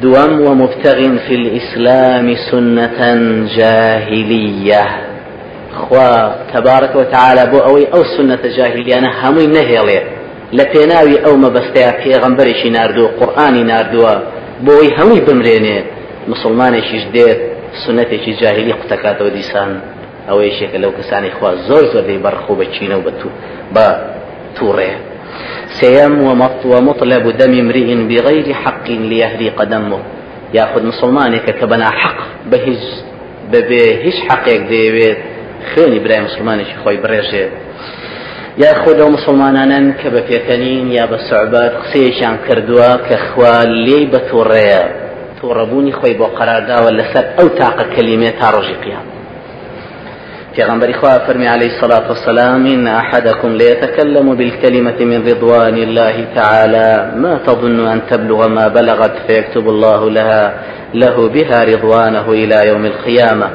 دوام 0.02 0.40
ومبتغ 0.40 0.98
في 1.26 1.34
الإسلام 1.34 2.36
سنة 2.50 3.00
جاهلية 3.58 4.86
خوا 5.74 6.30
تبارك 6.54 6.96
وتعالى 6.96 7.46
بو 7.52 7.58
أوي 7.58 7.86
أو 7.94 8.02
سنة 8.16 8.38
جاهلية 8.56 8.98
أنا 8.98 9.10
هموي 9.22 9.46
نهيلي 9.46 10.00
لپێناوی 10.52 11.16
ئەو 11.24 11.34
مەبەستەیە 11.44 11.92
پێغەمبەرێکی 12.02 12.70
نردووە 12.76 13.10
قورآانی 13.20 13.64
نردووە 13.72 14.14
بۆی 14.66 14.90
هەمووی 14.98 15.20
بمرێنێت 15.26 15.86
مسلمانێکیش 16.32 17.04
دێت 17.14 17.40
سنتێکی 17.84 18.32
جاهلی 18.40 18.72
قوتەکاتەوە 18.80 19.30
دیسان 19.36 19.70
ئەوە 20.28 20.42
یەکێکە 20.48 20.78
لەو 20.82 20.92
کەسانی 20.98 21.30
خوا 21.36 21.50
زۆر 21.68 21.84
زۆر 21.92 22.04
دەی 22.08 22.18
بەرخۆ 22.24 22.52
بە 22.58 22.66
چینە 22.74 22.96
و 22.98 23.02
بە 23.74 23.86
تووڕێ 24.56 24.92
سيم 25.80 26.14
ومطلب 26.72 27.24
دم 27.40 27.52
امرئ 27.64 27.88
بغير 28.10 28.46
حق 28.62 28.86
ليهريق 29.10 29.58
دمه 29.72 30.00
ياخذ 30.54 30.82
مسلمانك 30.92 31.46
كبنا 31.60 31.88
حق 32.00 32.20
ببي 33.52 33.82
هیچ 34.04 34.18
حقێک 34.28 34.60
دەیەوێت 34.70 35.20
خوێنی 35.70 35.98
برای 36.04 36.20
مسلمانێکی 36.28 36.76
خۆی 36.82 36.98
بڕێژێت 37.04 37.52
یاخۆ 38.64 38.92
لەو 38.98 39.08
مسلمانانن 39.16 39.86
کە 40.00 40.08
بە 40.14 40.20
پێکەنین 40.28 40.86
یا 40.98 41.04
بە 41.10 41.18
سعبات 41.30 41.72
قسەیەکیان 41.82 42.36
کردووە 42.46 42.90
کە 43.08 43.16
خوا 43.28 43.56
لێی 43.86 44.04
بە 44.12 44.20
تووڕەبوونی 45.38 45.92
خۆی 45.98 46.14
بۆ 46.18 46.26
قەرارداوە 46.38 46.90
لەسەر 46.98 47.24
ئەو 47.38 47.48
تاقە 47.58 47.84
کەلیمێ 47.94 48.30
تا 48.40 48.46
ڕۆژی 48.54 48.76
قیام 48.84 49.06
پیغمبر 50.58 50.92
خواه 50.92 51.18
فرمي 51.18 51.48
عليه 51.48 51.66
الصلاة 51.66 52.08
والسلام 52.08 52.66
إن 52.66 52.86
أحدكم 52.86 53.48
ليتكلم 53.48 54.34
بالكلمة 54.34 54.98
من 55.00 55.28
رضوان 55.28 55.74
الله 55.74 56.26
تعالى 56.34 57.12
ما 57.16 57.38
تظن 57.46 57.86
أن 57.86 58.00
تبلغ 58.10 58.48
ما 58.48 58.68
بلغت 58.68 59.12
فيكتب 59.26 59.68
الله 59.68 60.10
لها 60.10 60.54
له 60.94 61.28
بها 61.28 61.64
رضوانه 61.64 62.32
إلى 62.32 62.68
يوم 62.68 62.86
القيامة. 62.86 63.50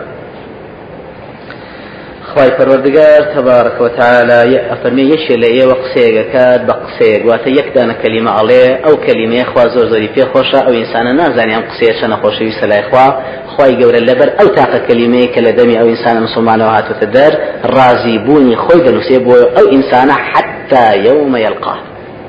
خی 2.34 2.52
پەروەردگار 2.58 3.22
تەبارەک 3.36 3.78
وتعاالە 3.86 4.40
ئەفەرمێ 4.72 5.04
یەشێ 5.14 5.36
لە 5.44 5.50
ئێوە 5.56 5.76
قسەیەگە 5.84 6.24
کات 6.34 6.62
بە 6.68 6.74
قسەیەک 6.84 7.22
واتە 7.30 7.50
یەکدانە 7.60 7.96
کەلیمە 8.02 8.32
ئەڵێ 8.38 8.64
ئەو 8.86 8.96
کەلیمەیە 9.06 9.46
خوا 9.52 9.66
زۆر 9.74 9.86
زۆری 9.92 10.10
پێ 10.16 10.24
خۆشە 10.32 10.60
ئەو 10.66 10.74
ئینسانە 10.80 11.12
نازانیان 11.22 11.64
قسەیە 11.70 11.94
چە 12.00 12.06
نەخۆشەویستە 12.14 12.66
لای 12.72 12.84
خوا 12.90 13.08
خی 13.54 13.74
گەورە 13.80 14.02
لەبەر 14.10 14.30
ئەو 14.40 14.48
تاقە 14.58 14.80
کەلیمەیە 14.88 15.28
کە 15.34 15.40
لە 15.46 15.52
دەمی 15.58 15.76
ئەو 15.80 15.88
ئینسانە 15.92 16.20
مسلمانەوە 16.28 16.72
هاتوتە 16.78 17.08
دەر 17.18 17.34
ڕازی 17.76 18.18
بوونی 18.26 18.56
خۆی 18.64 18.82
دەنووسێ 18.86 19.18
بۆ 19.26 19.36
ئەو 19.56 19.66
ئینسانە 19.74 20.16
حتا 20.30 20.86
يوم 21.08 21.34
يلقاه. 21.46 21.80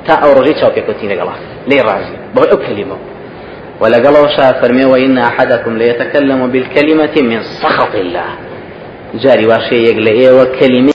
تا 0.05 0.13
ئەو 0.21 0.31
ڕۆژی 0.37 0.53
چاوپێکوتی 0.59 1.05
لەگەڵا 1.11 1.35
لێ 1.69 1.79
ڕازی 1.87 2.15
بۆی 2.35 2.47
ئەو 2.51 2.59
کەلیمە 2.65 2.97
ولقال 3.81 4.15
شاء 4.37 4.51
فرمي 4.61 4.85
وإن 4.85 5.17
أحدكم 5.17 5.77
ليتكلم 5.77 6.47
بالكلمة 6.51 7.15
من 7.21 7.39
سخط 7.61 7.95
الله. 7.95 8.44
جاري 9.23 9.45
واشي 9.45 9.75
يقل 9.83 10.07
إيه 10.07 10.31
وكلمة 10.41 10.79